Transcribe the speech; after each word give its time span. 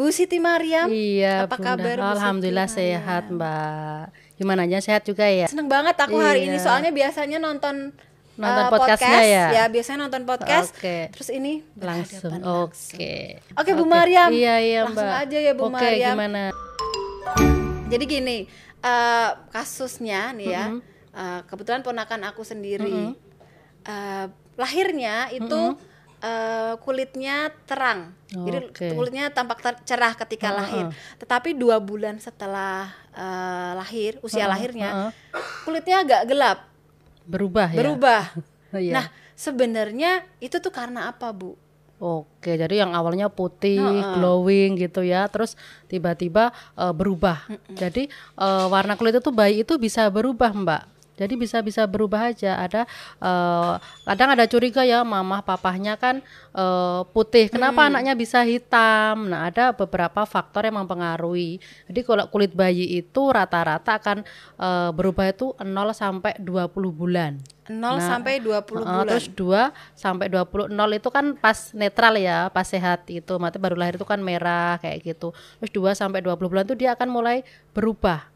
Bu 0.00 0.08
Siti 0.08 0.40
Mariam. 0.40 0.88
Iya, 0.88 1.44
Apa 1.44 1.60
Bunda. 1.60 1.76
kabar, 1.76 1.92
Bu 1.92 2.00
Siti 2.00 2.12
Alhamdulillah 2.16 2.64
Mariam? 2.64 2.78
sehat, 2.80 3.24
Mbak. 3.28 4.02
Gimana 4.34 4.60
aja 4.64 4.78
sehat 4.80 5.02
juga 5.04 5.28
ya? 5.28 5.44
Seneng 5.44 5.68
banget 5.68 5.92
aku 5.94 6.16
hari 6.16 6.48
ini 6.48 6.56
Iya. 6.56 6.64
soalnya 6.64 6.88
biasanya 6.88 7.36
nonton 7.36 7.92
Nonton 8.40 8.64
podcastnya 8.72 9.12
podcast, 9.12 9.28
ya? 9.28 9.46
ya 9.52 9.64
biasanya 9.68 9.98
nonton 10.00 10.22
podcast. 10.24 10.72
Oke. 10.72 11.12
Terus 11.12 11.28
ini 11.28 11.60
Langsung. 11.76 12.32
berhadapan 12.32 12.40
langsung. 12.40 12.96
Oke. 12.96 13.14
Oke, 13.52 13.70
Bu 13.76 13.84
Mariam. 13.84 14.30
Iya, 14.32 14.54
iya, 14.58 14.80
Langsung 14.88 15.04
Mbak. 15.04 15.20
aja 15.20 15.38
ya, 15.38 15.52
Bu 15.52 15.64
Oke, 15.68 15.74
Mariam. 15.76 16.16
gimana? 16.16 16.42
Jadi 17.86 18.04
gini, 18.08 18.36
eh, 18.80 19.28
kasusnya 19.52 20.32
nih 20.32 20.48
ya, 20.48 20.64
Mm-hmm. 20.64 20.80
eh, 21.12 21.40
kebetulan 21.44 21.84
ponakan 21.84 22.20
aku 22.24 22.40
sendiri, 22.40 23.12
eh, 23.84 24.24
lahirnya 24.56 25.28
itu 25.28 25.76
eh, 26.20 26.74
kulitnya 26.80 27.48
terang, 27.64 28.12
jadi 28.28 28.68
Oke. 28.68 28.88
kulitnya 28.92 29.28
tampak 29.28 29.58
ter- 29.60 29.82
cerah 29.84 30.12
ketika 30.14 30.52
lahir. 30.52 30.92
Tetapi 31.16 31.56
dua 31.56 31.80
bulan 31.80 32.20
setelah 32.20 32.92
eh, 33.10 33.72
lahir, 33.74 34.20
usia 34.20 34.44
lahirnya, 34.44 35.10
kulitnya 35.64 35.96
agak 36.04 36.22
gelap, 36.28 36.58
Berubah 37.24 37.68
ya? 37.72 37.78
berubah. 37.80 38.22
Iya. 38.70 38.94
Nah, 38.94 39.06
sebenarnya 39.34 40.22
itu 40.38 40.62
tuh 40.62 40.70
karena 40.70 41.10
apa, 41.10 41.34
Bu? 41.34 41.58
Oke, 41.98 42.54
jadi 42.54 42.86
yang 42.86 42.94
awalnya 42.94 43.26
putih, 43.26 43.82
glowing 44.14 44.78
gitu 44.78 45.02
ya, 45.02 45.26
terus 45.26 45.58
tiba-tiba 45.84 46.54
eh, 46.78 46.94
berubah. 46.94 47.50
Jadi 47.74 48.06
eh, 48.38 48.66
warna 48.70 48.94
kulit 48.94 49.18
itu 49.18 49.34
bayi 49.34 49.66
itu 49.66 49.74
bisa 49.74 50.06
berubah, 50.06 50.54
Mbak. 50.54 50.82
Jadi 51.20 51.36
bisa 51.36 51.60
bisa 51.60 51.84
berubah 51.84 52.32
aja. 52.32 52.56
Ada 52.56 52.88
eh, 53.20 53.74
kadang 54.08 54.32
ada 54.32 54.48
curiga 54.48 54.80
ya, 54.88 55.04
mamah 55.04 55.44
papahnya 55.44 56.00
kan 56.00 56.24
eh, 56.56 57.00
putih. 57.12 57.52
Kenapa 57.52 57.92
anaknya 57.92 58.16
bisa 58.16 58.40
hitam? 58.40 59.28
Nah, 59.28 59.52
ada 59.52 59.76
beberapa 59.76 60.24
faktor 60.24 60.64
yang 60.64 60.80
mempengaruhi. 60.80 61.60
Jadi 61.92 62.00
kalau 62.00 62.24
kulit 62.32 62.56
bayi 62.56 62.96
itu 62.96 63.22
rata-rata 63.28 64.00
akan 64.00 64.24
eh, 64.56 64.90
berubah 64.96 65.28
itu 65.28 65.52
0 65.60 65.92
sampai 65.92 66.40
20 66.40 66.72
bulan. 66.96 67.36
0 67.70 68.02
sampai 68.02 68.42
20 68.42 68.50
Heeh, 68.50 68.82
bulan. 68.82 69.06
Terus 69.06 69.26
2 69.38 69.70
sampai 69.94 70.26
20 70.26 70.74
0 70.74 70.90
itu 70.98 71.08
kan 71.12 71.38
pas 71.38 71.70
netral 71.70 72.18
ya, 72.18 72.50
pas 72.50 72.66
sehat 72.66 73.06
itu. 73.06 73.38
Mati 73.38 73.62
baru 73.62 73.78
lahir 73.78 73.94
itu 73.94 74.08
kan 74.08 74.18
merah 74.18 74.80
kayak 74.82 75.06
gitu. 75.06 75.30
Terus 75.62 75.70
2 75.70 75.94
sampai 75.94 76.24
20 76.24 76.50
bulan 76.50 76.64
itu 76.66 76.74
dia 76.74 76.98
akan 76.98 77.08
mulai 77.12 77.46
berubah. 77.70 78.26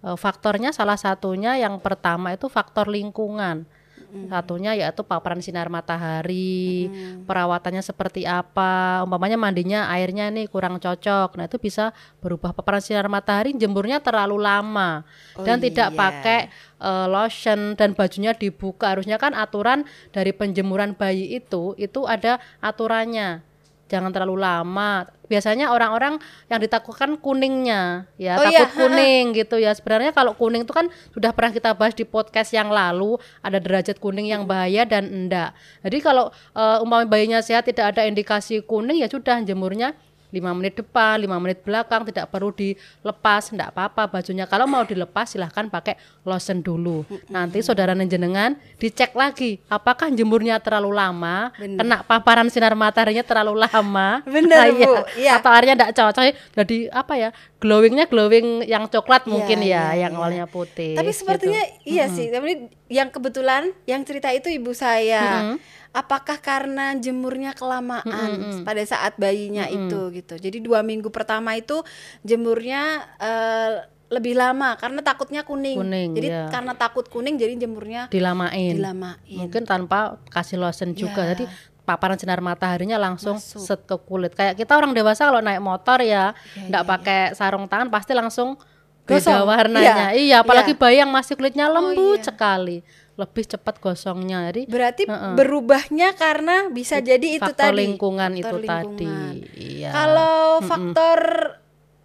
Eh, 0.00 0.16
faktornya 0.16 0.72
salah 0.72 0.96
satunya 0.96 1.60
yang 1.60 1.76
pertama 1.76 2.32
itu 2.32 2.48
faktor 2.48 2.88
lingkungan. 2.88 3.68
Satunya 4.10 4.74
yaitu 4.74 5.06
paparan 5.06 5.38
sinar 5.38 5.70
matahari, 5.70 6.90
perawatannya 7.30 7.78
seperti 7.78 8.26
apa, 8.26 9.06
umpamanya 9.06 9.38
mandinya 9.38 9.86
airnya 9.86 10.26
nih 10.34 10.50
kurang 10.50 10.82
cocok. 10.82 11.38
Nah, 11.38 11.46
itu 11.46 11.62
bisa 11.62 11.94
berubah 12.18 12.50
paparan 12.50 12.82
sinar 12.82 13.06
matahari 13.06 13.54
jemurnya 13.54 14.02
terlalu 14.02 14.34
lama 14.42 15.06
Oh 15.38 15.46
dan 15.46 15.62
tidak 15.62 15.94
iya. 15.94 15.98
pakai 15.98 16.40
eh, 16.82 17.06
lotion 17.06 17.78
dan 17.78 17.94
bajunya 17.94 18.34
dibuka. 18.34 18.90
Harusnya 18.90 19.14
kan 19.14 19.30
aturan 19.30 19.86
dari 20.10 20.34
penjemuran 20.34 20.98
bayi 20.98 21.38
itu 21.38 21.78
itu 21.78 22.02
ada 22.02 22.42
aturannya. 22.58 23.46
Jangan 23.90 24.14
terlalu 24.14 24.38
lama. 24.38 25.10
Biasanya 25.26 25.74
orang-orang 25.74 26.22
yang 26.46 26.58
ditakutkan 26.62 27.18
kuningnya, 27.18 28.06
ya 28.18 28.38
Oh 28.38 28.46
takut 28.46 28.54
iya, 28.54 28.66
kuning 28.70 29.24
gitu 29.34 29.58
ya. 29.58 29.74
Sebenarnya 29.74 30.14
kalau 30.14 30.34
kuning 30.34 30.62
itu 30.62 30.70
kan 30.70 30.86
sudah 31.10 31.34
pernah 31.34 31.50
kita 31.50 31.74
bahas 31.74 31.94
di 31.94 32.06
podcast 32.06 32.54
yang 32.54 32.70
lalu, 32.70 33.18
ada 33.42 33.58
derajat 33.58 33.98
kuning 33.98 34.30
yang 34.30 34.46
bahaya 34.46 34.86
dan 34.86 35.10
enggak. 35.10 35.54
Jadi 35.82 35.98
kalau 36.02 36.30
eh, 36.54 36.82
umpama 36.82 37.06
bayinya 37.06 37.42
sehat 37.42 37.66
tidak 37.66 37.94
ada 37.94 38.06
indikasi 38.06 38.62
kuning 38.62 39.02
ya 39.02 39.10
sudah 39.10 39.42
jemurnya 39.42 39.94
5 40.30 40.58
menit 40.58 40.78
depan, 40.78 41.18
5 41.18 41.42
menit 41.42 41.58
belakang 41.66 42.06
tidak 42.06 42.30
perlu 42.30 42.54
dilepas, 42.54 43.50
enggak 43.50 43.74
apa-apa 43.74 44.06
bajunya. 44.06 44.46
Kalau 44.46 44.64
mau 44.70 44.86
dilepas 44.86 45.26
silahkan 45.26 45.66
pakai 45.66 45.98
lotion 46.22 46.62
dulu. 46.62 47.02
Nanti 47.28 47.60
saudara 47.60 47.92
jenengan 48.00 48.54
dicek 48.78 49.12
lagi 49.12 49.58
apakah 49.66 50.08
jemurnya 50.14 50.62
terlalu 50.62 50.94
lama, 50.94 51.50
kena 51.58 52.06
paparan 52.06 52.46
sinar 52.48 52.72
mataharinya 52.78 53.26
terlalu 53.26 53.60
lama. 53.60 54.22
Bener, 54.24 54.48
Nah, 54.50 54.66
iya. 54.70 54.86
Bu. 54.86 54.94
Iya. 55.18 55.32
Atau 55.38 55.50
airnya 55.52 55.74
enggak 55.76 55.92
cocok 55.94 56.24
jadi 56.54 56.76
apa 56.94 57.14
ya? 57.18 57.30
Glowingnya 57.60 58.08
glowing 58.08 58.64
yang 58.64 58.88
coklat 58.88 59.28
Iya, 59.28 59.30
mungkin 59.30 59.58
ya, 59.60 59.66
iya, 59.92 60.08
yang 60.08 60.12
iya. 60.16 60.18
awalnya 60.18 60.46
putih. 60.48 60.96
Tapi 60.96 61.12
gitu. 61.12 61.18
sepertinya 61.24 61.62
iya 61.84 62.08
sih. 62.08 62.32
Tapi 62.32 62.72
yang 62.88 63.08
kebetulan 63.12 63.70
yang 63.84 64.00
cerita 64.02 64.32
itu 64.32 64.48
ibu 64.48 64.72
saya. 64.72 65.56
Apakah 65.90 66.38
karena 66.38 66.94
jemurnya 66.94 67.50
kelamaan 67.50 68.62
pada 68.66 68.82
saat 68.86 69.18
bayinya 69.18 69.66
itu 69.66 70.14
gitu. 70.14 70.38
Jadi 70.38 70.62
dua 70.62 70.86
minggu 70.86 71.10
pertama 71.10 71.58
itu 71.58 71.82
jemurnya 72.22 73.10
eh, 73.18 73.90
lebih 74.10 74.34
lama 74.34 74.74
karena 74.74 75.00
takutnya 75.06 75.46
kuning. 75.46 75.78
Kuning, 75.78 76.10
jadi 76.18 76.28
iya. 76.28 76.44
karena 76.50 76.74
takut 76.74 77.06
kuning 77.06 77.38
jadi 77.38 77.54
jemurnya 77.54 78.10
dilamain. 78.10 78.74
dilamain. 78.74 79.38
Mungkin 79.38 79.62
tanpa 79.62 80.18
kasih 80.34 80.58
lotion 80.58 80.94
juga. 80.98 81.22
Ya. 81.26 81.38
Jadi 81.38 81.44
paparan 81.86 82.18
sinar 82.18 82.42
mataharinya 82.42 82.98
langsung 82.98 83.38
set 83.38 83.86
ke 83.86 83.94
kulit. 84.02 84.34
Kayak 84.34 84.58
kita 84.58 84.74
orang 84.74 84.94
dewasa 84.94 85.30
kalau 85.30 85.38
naik 85.38 85.62
motor 85.62 86.02
ya 86.02 86.34
enggak 86.58 86.84
pakai 86.86 87.20
sarung 87.38 87.70
tangan 87.70 87.90
pasti 87.90 88.14
langsung 88.14 88.58
beda 89.06 89.42
warnanya. 89.42 90.14
Iya. 90.14 90.18
Iya, 90.18 90.36
apalagi 90.42 90.72
Iya. 90.74 90.78
Oh, 90.78 90.82
bayi 90.82 90.96
yang 91.02 91.10
masih 91.10 91.34
kulitnya 91.34 91.66
lembut 91.66 92.22
iya. 92.22 92.26
sekali. 92.30 92.78
Lebih 93.20 93.44
cepat 93.44 93.74
gosongnya. 93.84 94.48
Jadi 94.48 94.64
Berarti 94.64 95.04
berubahnya 95.36 96.16
karena 96.16 96.72
bisa 96.72 97.04
jadi 97.04 97.36
itu 97.36 97.44
faktor 97.44 97.76
tadi. 97.76 97.84
lingkungan 97.84 98.30
faktor 98.40 98.40
itu 98.40 98.56
lingkungan. 98.64 98.94
tadi. 98.96 99.14
Iya. 99.60 99.90
Kalau 99.92 100.64
faktor 100.64 101.20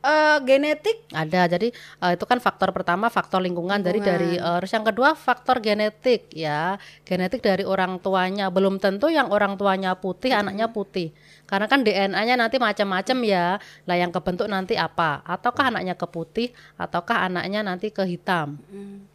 eh, 0.03 0.37
genetik? 0.43 0.97
Ada, 1.15 1.41
jadi 1.55 1.67
eh, 1.71 2.11
itu 2.13 2.25
kan 2.27 2.43
faktor 2.43 2.75
pertama 2.75 3.07
faktor 3.07 3.39
lingkungan, 3.39 3.79
dari 3.79 4.03
dari 4.03 4.35
eh, 4.35 4.57
terus 4.59 4.75
yang 4.75 4.83
kedua 4.83 5.15
faktor 5.15 5.63
genetik 5.63 6.27
ya. 6.35 6.75
Genetik 7.07 7.39
dari 7.39 7.63
orang 7.63 8.03
tuanya. 8.03 8.51
Belum 8.51 8.75
tentu 8.77 9.07
yang 9.07 9.31
orang 9.31 9.55
tuanya 9.55 9.95
putih 9.95 10.35
anaknya 10.35 10.67
putih. 10.67 11.15
Karena 11.45 11.69
kan 11.69 11.85
DNA-nya 11.85 12.35
nanti 12.41 12.57
macam-macam 12.57 13.17
ya. 13.21 13.61
Lah 13.85 13.95
yang 13.95 14.09
kebentuk 14.09 14.49
nanti 14.49 14.75
apa? 14.75 15.21
Ataukah 15.23 15.69
anaknya 15.71 15.95
ke 15.95 16.07
putih 16.09 16.49
ataukah 16.75 17.23
anaknya 17.25 17.63
nanti 17.63 17.89
ke 17.89 18.03
hitam 18.05 18.59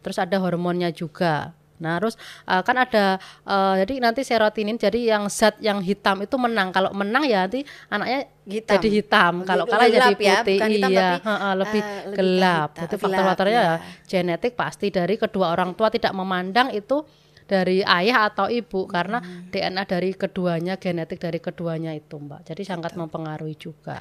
terus 0.01 0.17
ada 0.17 0.37
hormonnya 0.41 0.89
juga 0.93 1.53
Nah, 1.81 1.97
terus 1.97 2.15
eh, 2.45 2.61
kan 2.61 2.77
ada 2.77 3.17
eh, 3.43 3.73
jadi 3.83 3.93
nanti 3.99 4.21
serotonin 4.21 4.77
jadi 4.77 5.17
yang 5.17 5.27
zat 5.27 5.57
yang 5.59 5.81
hitam 5.81 6.21
itu 6.21 6.37
menang. 6.37 6.69
Kalau 6.69 6.93
menang 6.93 7.25
ya 7.25 7.49
nanti 7.49 7.65
anaknya 7.89 8.29
Hitam. 8.41 8.73
jadi 8.77 8.89
hitam. 8.89 9.33
Kalau 9.43 9.65
kalah 9.65 9.89
jadi 9.89 10.13
ya, 10.15 10.41
putih. 10.41 10.57
bukan 10.57 10.69
hitam, 10.69 10.89
iya, 10.89 11.09
tapi, 11.17 11.25
heeh, 11.25 11.53
lebih 11.57 11.81
lebih 11.81 12.17
gelap. 12.17 12.69
hitam, 12.71 12.85
Itu 12.85 12.95
faktor-faktornya 12.97 13.53
ya. 13.57 13.65
ya 13.65 13.75
genetik 14.07 14.53
pasti 14.53 14.87
dari 14.89 15.15
kedua 15.17 15.51
orang 15.51 15.73
tua 15.73 15.89
tidak 15.89 16.13
memandang 16.13 16.69
itu 16.71 17.01
dari 17.45 17.83
ayah 17.83 18.31
atau 18.31 18.47
ibu 18.47 18.87
karena 18.87 19.19
Hmm. 19.19 19.51
DNA 19.51 19.83
dari 19.83 20.15
keduanya 20.15 20.79
genetik 20.79 21.19
dari 21.19 21.43
keduanya 21.43 21.91
itu, 21.91 22.15
Mbak. 22.15 22.47
Jadi 22.47 22.63
sangat 22.63 22.95
mempengaruhi 22.95 23.59
juga. 23.59 23.99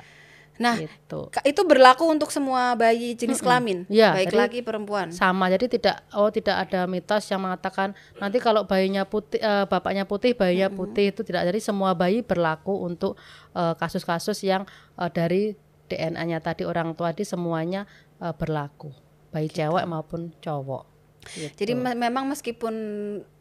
Nah, 0.60 0.76
gitu. 0.76 1.32
Itu 1.40 1.64
berlaku 1.64 2.04
untuk 2.04 2.28
semua 2.28 2.76
bayi 2.76 3.16
jenis 3.16 3.40
kelamin, 3.40 3.88
Iya, 3.88 4.12
baik 4.12 4.28
laki 4.30 4.58
perempuan. 4.60 5.08
sama 5.08 5.48
jadi 5.48 5.66
tidak 5.66 5.96
oh 6.12 6.28
tidak 6.28 6.68
ada 6.68 6.84
mitos 6.84 7.24
yang 7.26 7.40
mengatakan 7.40 7.90
nanti 8.16 8.36
kalau 8.36 8.62
bayinya 8.62 9.02
putih 9.02 9.40
eh, 9.40 9.64
bapaknya 9.64 10.04
putih 10.04 10.36
bayinya 10.36 10.68
putih 10.68 11.10
itu 11.10 11.24
tidak. 11.24 11.48
Jadi 11.48 11.58
semua 11.58 11.96
bayi 11.96 12.20
berlaku 12.20 12.76
untuk 12.76 13.16
eh, 13.50 13.72
kasus-kasus 13.74 14.36
yang 14.42 14.68
eh, 14.94 15.08
dari 15.08 15.56
DNA-nya 15.88 16.38
tadi 16.38 16.62
orang 16.62 16.92
tua 16.92 17.10
di 17.10 17.24
semuanya 17.24 17.88
eh, 18.18 18.30
berlaku. 18.30 18.92
Baik 19.32 19.56
cewek 19.56 19.88
maupun 19.88 20.36
cowok. 20.38 20.84
Gitu. 21.30 21.56
Jadi 21.56 21.72
me- 21.74 21.96
memang 21.98 22.24
meskipun 22.26 22.74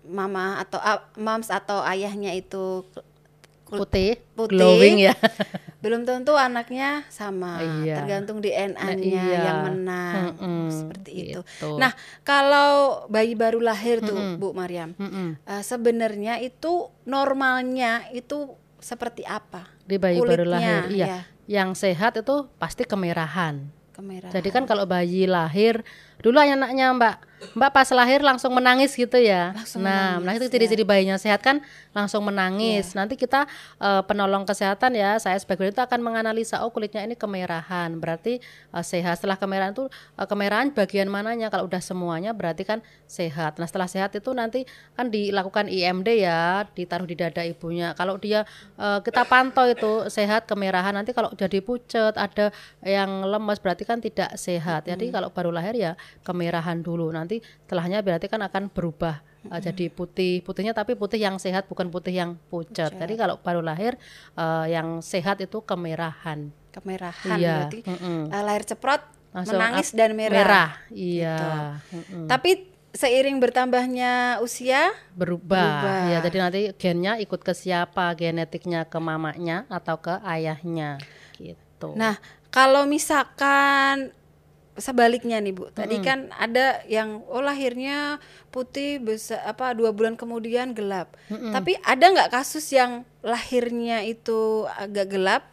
mama 0.04 0.56
atau 0.58 0.80
a- 0.80 1.04
mams 1.16 1.48
atau 1.48 1.80
ayahnya 1.82 2.32
itu 2.32 2.88
putih, 3.72 4.12
putih, 4.34 4.52
glowing 4.52 4.98
ya 5.00 5.14
belum 5.84 6.04
tentu 6.04 6.36
anaknya 6.36 7.08
sama, 7.08 7.64
Iya. 7.86 8.04
tergantung 8.04 8.44
DNA-nya 8.44 9.00
Iya. 9.00 9.42
yang 9.46 9.60
menang 9.64 10.36
Mm-mm, 10.36 10.68
seperti 10.68 11.12
itu. 11.32 11.40
gitu. 11.40 11.80
Nah, 11.80 11.96
kalau 12.22 13.06
bayi 13.08 13.32
baru 13.32 13.64
lahir 13.64 14.04
tuh, 14.04 14.36
Bu 14.36 14.52
Mariam, 14.52 14.92
Mm-mm. 14.94 15.40
eh, 15.40 15.64
sebenarnya 15.64 16.36
itu 16.38 16.92
normalnya 17.04 18.12
itu 18.12 18.52
seperti 18.76 19.24
apa? 19.24 19.72
di 19.82 19.96
bayi 19.96 20.20
baru 20.20 20.44
Kulitnya, 20.44 20.52
lahir 20.52 20.82
iya 20.90 21.06
ya. 21.08 21.22
yang 21.48 21.74
sehat 21.74 22.14
itu 22.16 22.46
pasti 22.56 22.84
kemerahan 22.84 23.72
Kemerahan. 23.90 24.32
Jadi 24.32 24.50
kan 24.50 24.64
kalau 24.64 24.84
bayi 24.84 25.26
lahir 25.26 25.82
dulu 26.20 26.38
anaknya 26.38 26.94
Mbak 26.94 27.16
Mbak 27.40 27.72
pas 27.72 27.88
lahir 27.96 28.20
langsung 28.20 28.52
menangis 28.52 28.94
gitu 28.94 29.16
ya. 29.16 29.56
Langsung 29.56 29.80
nah, 29.82 30.20
menangis, 30.20 30.26
nah 30.28 30.34
itu 30.36 30.46
ciri-ciri 30.52 30.84
bayinya 30.84 31.16
sehat 31.16 31.40
kan 31.40 31.64
langsung 31.96 32.28
menangis. 32.28 32.92
Nanti 32.94 33.16
kita 33.16 33.48
eh, 33.80 34.02
penolong 34.04 34.44
kesehatan 34.44 34.94
ya, 34.96 35.16
saya 35.24 35.40
sebagai 35.40 35.72
itu 35.72 35.80
akan 35.80 36.04
menganalisa 36.04 36.62
oh 36.68 36.72
kulitnya 36.72 37.08
ini 37.08 37.16
kemerahan, 37.16 37.96
berarti 37.96 38.44
eh, 38.44 38.84
sehat. 38.84 39.24
Setelah 39.24 39.40
kemerahan 39.40 39.72
itu 39.72 39.88
eh, 39.90 40.28
kemerahan 40.28 40.76
bagian 40.76 41.08
mananya? 41.08 41.48
Kalau 41.48 41.66
udah 41.66 41.80
semuanya 41.80 42.36
berarti 42.36 42.68
kan 42.68 42.84
sehat. 43.08 43.56
Nah, 43.58 43.66
setelah 43.66 43.88
sehat 43.88 44.12
itu 44.14 44.30
nanti 44.36 44.68
kan 45.00 45.08
dilakukan 45.08 45.72
IMD 45.72 46.20
ya, 46.20 46.68
ditaruh 46.76 47.08
di 47.08 47.16
dada 47.16 47.42
ibunya. 47.48 47.96
Kalau 47.96 48.20
dia 48.20 48.44
eh, 48.76 49.00
kita 49.00 49.24
pantau 49.26 49.64
itu 49.64 50.12
sehat 50.12 50.44
kemerahan, 50.44 50.92
nanti 50.92 51.16
kalau 51.16 51.32
jadi 51.34 51.64
pucet, 51.64 52.20
ada 52.20 52.52
yang 52.84 53.24
lemes 53.24 53.64
berarti 53.64 53.88
kan 53.88 54.04
tidak 54.04 54.36
sehat. 54.36 54.92
Jadi 54.92 55.08
kalau 55.10 55.32
baru 55.32 55.56
lahir 55.56 55.76
ya 55.80 55.92
kemerahan 56.28 56.84
dulu. 56.84 57.10
Nanti 57.10 57.29
setelahnya 57.38 58.02
berarti 58.02 58.26
kan 58.26 58.42
akan 58.42 58.74
berubah 58.74 59.22
uh, 59.48 59.62
jadi 59.62 59.88
putih 59.94 60.42
putihnya 60.44 60.76
tapi 60.76 60.98
putih 60.98 61.22
yang 61.22 61.40
sehat 61.40 61.70
bukan 61.72 61.88
putih 61.88 62.12
yang 62.12 62.36
pucat. 62.52 62.92
Jadi 62.92 63.14
kalau 63.16 63.40
baru 63.40 63.64
lahir 63.64 63.96
uh, 64.36 64.68
yang 64.68 65.00
sehat 65.00 65.40
itu 65.40 65.64
kemerahan. 65.64 66.52
Kemerahan 66.76 67.38
Iya, 67.40 67.56
berarti 67.66 67.80
mm-mm. 67.88 68.20
uh, 68.30 68.44
lahir 68.44 68.64
ceprot, 68.68 69.02
Langsung 69.32 69.58
menangis 69.58 69.90
dan 69.96 70.12
merah. 70.14 70.76
Iya. 70.92 71.38
Gitu. 71.40 71.48
mm-mm. 71.96 72.26
Tapi 72.28 72.52
seiring 72.90 73.38
bertambahnya 73.38 74.42
usia, 74.42 74.92
Berubah. 75.14 75.56
Berubah. 75.62 76.02
Ya, 76.10 76.18
jadi 76.26 76.38
nanti 76.42 76.62
gennya 76.78 77.22
ikut 77.22 77.42
ke 77.42 77.54
siapa? 77.54 78.14
Genetiknya 78.18 78.86
ke 78.86 78.98
mamanya 78.98 79.66
atau 79.70 79.98
ke 80.02 80.18
ayahnya 80.26 80.98
gitu. 81.80 81.96
nah 81.96 82.20
kalau 82.52 82.84
misalkan 82.84 84.12
sebaliknya 84.80 85.38
nih 85.44 85.54
bu, 85.54 85.70
tadi 85.76 86.00
kan 86.00 86.32
ada 86.40 86.82
yang 86.88 87.22
oh 87.28 87.44
lahirnya 87.44 88.18
putih 88.50 88.98
besar 89.04 89.44
apa 89.46 89.76
dua 89.78 89.94
bulan 89.94 90.18
kemudian 90.18 90.74
gelap. 90.74 91.14
Tapi 91.30 91.78
ada 91.86 92.06
nggak 92.10 92.32
kasus 92.34 92.66
yang 92.74 93.06
lahirnya 93.22 94.02
itu 94.08 94.66
agak 94.80 95.12
gelap, 95.12 95.44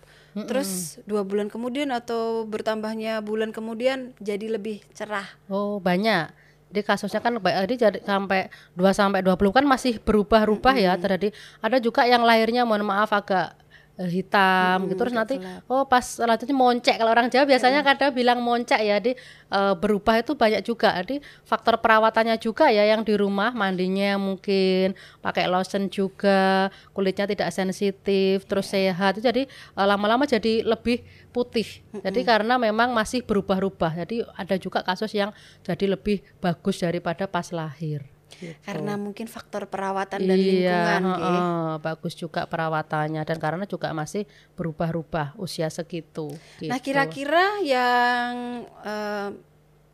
terus 0.46 1.02
dua 1.04 1.26
bulan 1.26 1.52
kemudian 1.52 1.92
atau 1.92 2.46
bertambahnya 2.48 3.20
bulan 3.20 3.52
kemudian 3.52 4.14
jadi 4.22 4.56
lebih 4.56 4.80
cerah. 4.96 5.26
Oh, 5.52 5.82
banyak. 5.82 6.32
Jadi 6.66 6.82
kasusnya 6.82 7.22
kan 7.22 7.38
jadi 7.38 8.02
sampai 8.02 8.50
2 8.74 8.90
sampai 8.90 9.22
20 9.22 9.54
kan 9.54 9.64
masih 9.64 10.02
berubah-ubah 10.02 10.74
ya 10.74 10.98
terjadi. 10.98 11.30
Ada 11.62 11.78
juga 11.78 12.04
yang 12.10 12.26
lahirnya 12.26 12.66
mohon 12.66 12.82
maaf 12.82 13.14
agak 13.14 13.54
hitam 14.04 14.84
gitu. 14.92 15.00
Terus 15.00 15.14
nanti 15.16 15.40
oh 15.72 15.88
pas 15.88 16.04
selanjutnya 16.04 16.52
moncek. 16.52 16.96
Kalau 17.00 17.10
orang 17.12 17.32
Jawa 17.32 17.48
biasanya 17.48 17.80
kadang 17.80 18.12
bilang 18.12 18.44
moncek 18.44 18.80
ya 18.84 19.00
di 19.00 19.16
eh, 19.48 19.74
berubah 19.76 20.20
itu 20.20 20.36
banyak 20.36 20.60
juga 20.60 20.92
jadi 21.00 21.24
faktor 21.48 21.80
perawatannya 21.80 22.36
juga 22.36 22.68
ya 22.68 22.84
yang 22.84 23.00
di 23.00 23.16
rumah. 23.16 23.56
Mandinya 23.56 24.20
mungkin 24.20 24.92
pakai 25.24 25.48
lotion 25.48 25.88
juga 25.88 26.68
kulitnya 26.92 27.24
tidak 27.24 27.48
sensitif 27.52 28.44
terus 28.44 28.68
sehat. 28.68 29.16
Itu 29.16 29.24
jadi 29.24 29.48
eh, 29.48 29.86
lama-lama 29.86 30.28
jadi 30.28 30.60
lebih 30.60 31.00
putih. 31.32 31.80
Jadi 31.96 32.20
karena 32.24 32.60
memang 32.60 32.92
masih 32.92 33.24
berubah-ubah 33.24 34.04
jadi 34.04 34.28
ada 34.36 34.56
juga 34.60 34.84
kasus 34.84 35.12
yang 35.16 35.32
jadi 35.64 35.96
lebih 35.96 36.20
bagus 36.40 36.84
daripada 36.84 37.24
pas 37.24 37.48
lahir 37.52 38.15
gitu. 38.38 38.54
Karena 38.60 38.94
mungkin 38.94 39.26
faktor 39.26 39.66
perawatan 39.66 40.20
dan 40.20 40.36
Iya, 40.36 40.42
lingkungan. 40.42 41.02
Ki. 41.02 41.22
heeh, 41.22 41.72
bagus 41.80 42.14
juga 42.14 42.44
perawatannya 42.44 43.22
dan 43.22 43.36
karena 43.36 43.64
juga 43.64 43.90
masih 43.90 44.24
berubah-ubah 44.52 45.36
usia 45.36 45.66
segitu. 45.68 46.32
Nah 46.62 46.76
gitu. 46.76 46.86
kira-kira 46.86 47.60
yang 47.60 48.32
eh, 48.80 49.28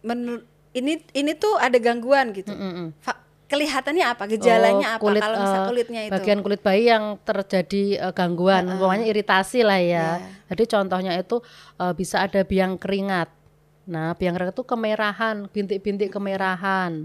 menur- 0.03 0.45
ini 0.73 1.05
ini 1.13 1.33
tuh 1.33 1.57
ada 1.57 1.77
gangguan 1.77 2.33
gitu. 2.33 2.51
Mm-mm. 2.51 2.97
Fa- 2.99 3.21
kelihatannya 3.47 4.09
apa? 4.09 4.25
Gejalanya 4.25 4.89
Oh, 4.89 4.95
apa? 4.97 5.03
kulit, 5.05 5.21
Kalau 5.21 5.37
misal 5.39 5.61
eh, 5.61 5.69
kulitnya 5.69 6.01
itu. 6.03 6.13
bagian 6.13 6.41
kulit 6.41 6.61
bayi 6.61 6.89
yang 6.89 7.21
terjadi 7.21 7.83
eh, 8.01 8.13
gangguan, 8.13 8.65
umpamanya 8.67 9.05
iritasi 9.05 9.61
lah 9.61 9.77
ya. 9.77 10.09
Jadi 10.49 10.65
contohnya 10.67 11.13
itu 11.15 11.45
eh, 11.77 11.93
bisa 11.93 12.25
ada 12.25 12.41
biang 12.43 12.81
keringat. 12.81 13.29
Nah, 13.83 14.15
biang 14.15 14.33
keringat 14.33 14.55
itu 14.55 14.65
kemerahan, 14.65 15.37
bintik-bintik 15.51 16.09
kemerahan. 16.09 17.05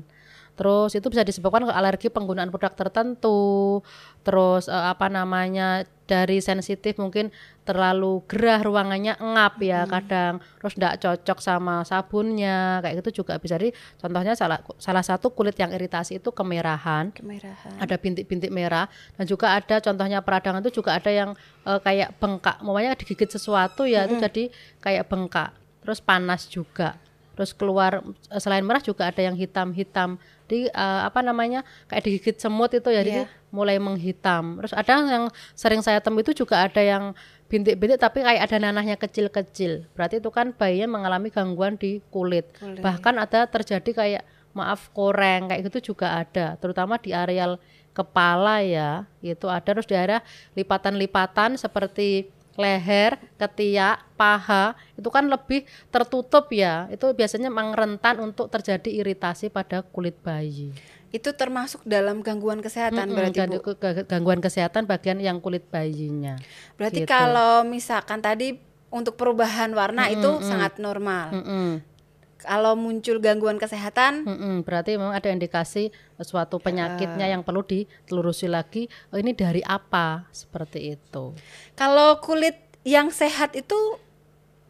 Terus 0.57 0.98
itu 0.98 1.06
bisa 1.07 1.21
disebabkan 1.21 1.69
alergi 1.69 2.09
penggunaan 2.09 2.50
produk 2.50 2.74
tertentu. 2.74 3.80
Terus 4.25 4.65
eh, 4.68 4.86
apa 4.89 5.07
namanya 5.07 5.86
dari 6.07 6.39
sensitif 6.39 6.95
mungkin 6.98 7.30
terlalu 7.68 8.24
gerah 8.31 8.63
ruangannya 8.63 9.19
ngap 9.19 9.59
ya 9.62 9.86
kadang. 9.86 10.39
Terus 10.57 10.74
tidak 10.80 10.94
cocok 11.04 11.39
sama 11.44 11.75
sabunnya 11.83 12.81
kayak 12.81 13.06
gitu 13.06 13.21
juga 13.21 13.38
bisa. 13.38 13.59
Jadi 13.59 13.69
contohnya 14.01 14.33
salah 14.33 14.63
salah 14.81 15.04
satu 15.06 15.30
kulit 15.30 15.54
yang 15.62 15.69
iritasi 15.69 16.18
itu 16.18 16.33
kemerahan 16.33 17.13
Kemerahan. 17.13 17.77
ada 17.77 17.95
bintik-bintik 18.00 18.50
merah 18.50 18.89
dan 19.19 19.25
juga 19.30 19.54
ada 19.54 19.77
contohnya 19.77 20.24
peradangan 20.25 20.63
itu 20.65 20.81
juga 20.81 20.98
ada 20.98 21.12
yang 21.13 21.38
eh, 21.68 21.80
kayak 21.83 22.18
bengkak 22.18 22.57
mamanya 22.65 22.98
digigit 22.98 23.30
sesuatu 23.30 23.83
ya 23.86 24.07
itu 24.07 24.15
jadi 24.18 24.44
kayak 24.81 25.06
bengkak 25.12 25.51
terus 25.83 26.00
panas 26.00 26.48
juga 26.48 26.95
terus 27.36 27.51
keluar 27.51 28.00
eh, 28.31 28.42
selain 28.42 28.63
merah 28.63 28.80
juga 28.80 29.12
ada 29.12 29.19
yang 29.19 29.36
hitam-hitam 29.36 30.15
di 30.47 30.67
eh, 30.71 31.01
apa 31.03 31.19
namanya 31.19 31.61
kayak 31.91 32.03
digigit 32.07 32.39
semut 32.39 32.71
itu 32.71 32.88
ya 32.89 33.03
jadi 33.03 33.23
mulai 33.51 33.79
menghitam. 33.79 34.59
Terus 34.63 34.73
ada 34.75 34.91
yang 35.03 35.25
sering 35.55 35.83
saya 35.83 35.99
temui 35.99 36.23
itu 36.23 36.33
juga 36.44 36.63
ada 36.63 36.79
yang 36.79 37.15
bintik-bintik 37.47 37.99
tapi 37.99 38.23
kayak 38.23 38.47
ada 38.47 38.57
nanahnya 38.59 38.99
kecil-kecil. 38.99 39.88
Berarti 39.95 40.19
itu 40.19 40.29
kan 40.31 40.51
bayinya 40.55 40.99
mengalami 40.99 41.31
gangguan 41.31 41.79
di 41.79 42.03
kulit. 42.11 42.47
Kulit. 42.59 42.83
bahkan 42.83 43.15
ada 43.19 43.47
terjadi 43.47 43.91
kayak 43.91 44.23
maaf 44.51 44.89
koreng 44.91 45.51
kayak 45.51 45.69
gitu 45.71 45.94
juga 45.94 46.23
ada. 46.23 46.57
Terutama 46.59 46.99
di 46.99 47.13
areal 47.15 47.61
kepala 47.95 48.63
ya 48.63 49.07
itu 49.23 49.47
ada. 49.47 49.63
Terus 49.63 49.88
di 49.88 49.95
area 49.95 50.19
lipatan-lipatan 50.57 51.55
seperti 51.55 52.29
leher, 52.57 53.21
ketiak, 53.38 54.01
paha 54.18 54.74
itu 54.98 55.07
kan 55.13 55.30
lebih 55.30 55.63
tertutup 55.94 56.50
ya 56.50 56.89
itu 56.89 57.06
biasanya 57.13 57.54
memang 57.54 57.77
rentan 57.77 58.18
untuk 58.19 58.50
terjadi 58.50 58.89
iritasi 58.89 59.54
pada 59.54 59.86
kulit 59.86 60.18
bayi 60.25 60.74
Itu 61.07 61.31
termasuk 61.31 61.88
dalam 61.88 62.19
gangguan 62.19 62.59
kesehatan 62.59 63.07
Mm-mm, 63.07 63.15
berarti 63.15 63.39
Bu. 63.48 63.62
gangguan 64.09 64.42
kesehatan 64.44 64.83
bagian 64.89 65.24
yang 65.24 65.39
kulit 65.39 65.63
bayinya 65.71 66.36
Berarti 66.75 67.06
gitu. 67.06 67.13
kalau 67.13 67.63
misalkan 67.63 68.19
tadi 68.19 68.59
untuk 68.92 69.15
perubahan 69.15 69.71
warna 69.71 70.07
itu 70.12 70.39
sangat 70.44 70.80
normal. 70.80 71.31
Mm-mm. 71.36 71.96
Kalau 72.37 72.77
muncul 72.77 73.17
gangguan 73.17 73.57
kesehatan, 73.57 74.25
Mm-mm, 74.25 74.55
berarti 74.61 74.93
memang 74.93 75.17
ada 75.17 75.33
indikasi 75.33 75.89
suatu 76.21 76.61
penyakitnya 76.61 77.25
yang 77.33 77.41
perlu 77.41 77.65
ditelurusi 77.65 78.45
lagi. 78.45 78.85
Oh, 79.09 79.17
ini 79.17 79.33
dari 79.33 79.65
apa? 79.65 80.29
Seperti 80.29 80.97
itu. 80.97 81.33
Kalau 81.73 82.21
kulit 82.21 82.57
yang 82.85 83.09
sehat 83.09 83.57
itu 83.57 83.75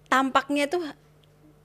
tampaknya 0.07 0.71
itu 0.71 0.79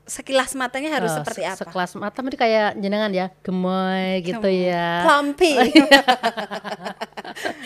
sekilas 0.02 0.58
matanya 0.58 0.98
harus 0.98 1.14
Eh, 1.14 1.16
seperti 1.22 1.42
se- 1.42 1.48
apa? 1.48 1.58
Sekelas 1.62 1.90
mata 1.94 2.18
tadi 2.18 2.34
kayak 2.34 2.74
jenengan 2.76 3.10
ya, 3.10 3.30
gemoy 3.40 4.18
gitu 4.20 4.48
ya. 4.50 5.06
Plumpy. 5.06 5.52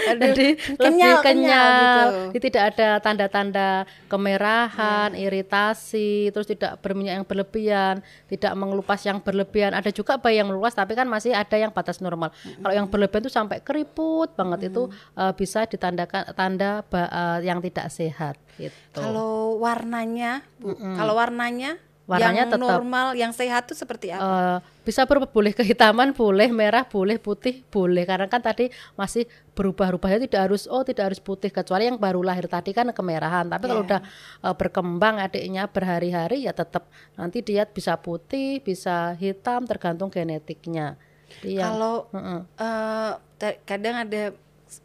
Jadi 0.07 0.47
kenyal, 0.79 1.19
lebih 1.19 1.25
kenyal, 1.25 1.67
gitu. 1.73 2.03
Jadi 2.31 2.39
tidak 2.47 2.65
ada 2.75 2.89
tanda-tanda 3.01 3.69
kemerahan, 4.07 5.17
iritasi, 5.17 6.31
terus 6.31 6.47
tidak 6.47 6.79
berminyak 6.81 7.23
yang 7.23 7.27
berlebihan, 7.27 7.95
tidak 8.31 8.53
mengelupas 8.55 9.03
yang 9.03 9.19
berlebihan. 9.19 9.75
Ada 9.75 9.91
juga 9.91 10.17
bayi 10.17 10.39
yang 10.39 10.49
melupas 10.49 10.73
tapi 10.73 10.95
kan 10.95 11.09
masih 11.09 11.35
ada 11.35 11.57
yang 11.57 11.73
batas 11.73 11.99
normal. 11.99 12.31
Kalau 12.37 12.75
yang 12.75 12.87
berlebihan 12.87 13.27
itu 13.27 13.33
sampai 13.33 13.59
keriput 13.61 14.37
banget 14.37 14.71
itu 14.71 14.87
eh, 14.93 15.33
bisa 15.35 15.67
ditandakan 15.67 16.31
tanda 16.33 16.85
eh, 16.87 17.39
yang 17.43 17.59
tidak 17.59 17.91
sehat 17.91 18.37
gitu. 18.57 18.73
Kalau 18.95 19.59
warnanya, 19.59 20.45
Bu, 20.57 20.73
kalau 20.95 21.19
warnanya, 21.19 21.77
Warnanya 22.07 22.47
yang 22.47 22.53
tetap. 22.53 22.71
normal, 22.71 23.07
yang 23.13 23.31
sehat 23.31 23.67
itu 23.67 23.75
seperti 23.75 24.15
apa? 24.15 24.23
Eh, 24.23 24.59
bisa 24.83 25.03
berubah 25.03 25.27
boleh 25.27 25.51
kehitaman 25.51 26.15
boleh 26.15 26.47
merah 26.49 26.87
boleh 26.87 27.19
putih 27.19 27.67
boleh 27.67 28.07
karena 28.07 28.25
kan 28.25 28.39
tadi 28.39 28.67
masih 28.95 29.27
berubah-ubahnya 29.53 30.23
tidak 30.23 30.41
harus 30.47 30.65
oh 30.67 30.81
tidak 30.81 31.11
harus 31.11 31.19
putih 31.19 31.51
kecuali 31.51 31.85
yang 31.85 31.99
baru 31.99 32.23
lahir 32.23 32.47
tadi 32.47 32.71
kan 32.71 32.87
kemerahan 32.89 33.51
tapi 33.51 33.67
kalau 33.67 33.83
Iya. 33.83 33.89
udah 33.91 34.01
eh, 34.41 34.55
berkembang 34.55 35.19
adiknya 35.19 35.67
berhari-hari 35.67 36.47
ya 36.47 36.55
tetap 36.55 36.87
nanti 37.13 37.43
dia 37.43 37.67
bisa 37.67 37.99
putih 37.99 38.59
bisa 38.61 39.13
hitam 39.15 39.67
tergantung 39.67 40.07
genetiknya 40.07 40.95
Kalau 41.43 42.07
Mm-mm. 42.13 42.47
eh, 42.55 43.13
ta- 43.37 43.59
kadang 43.65 44.07
ada 44.07 44.31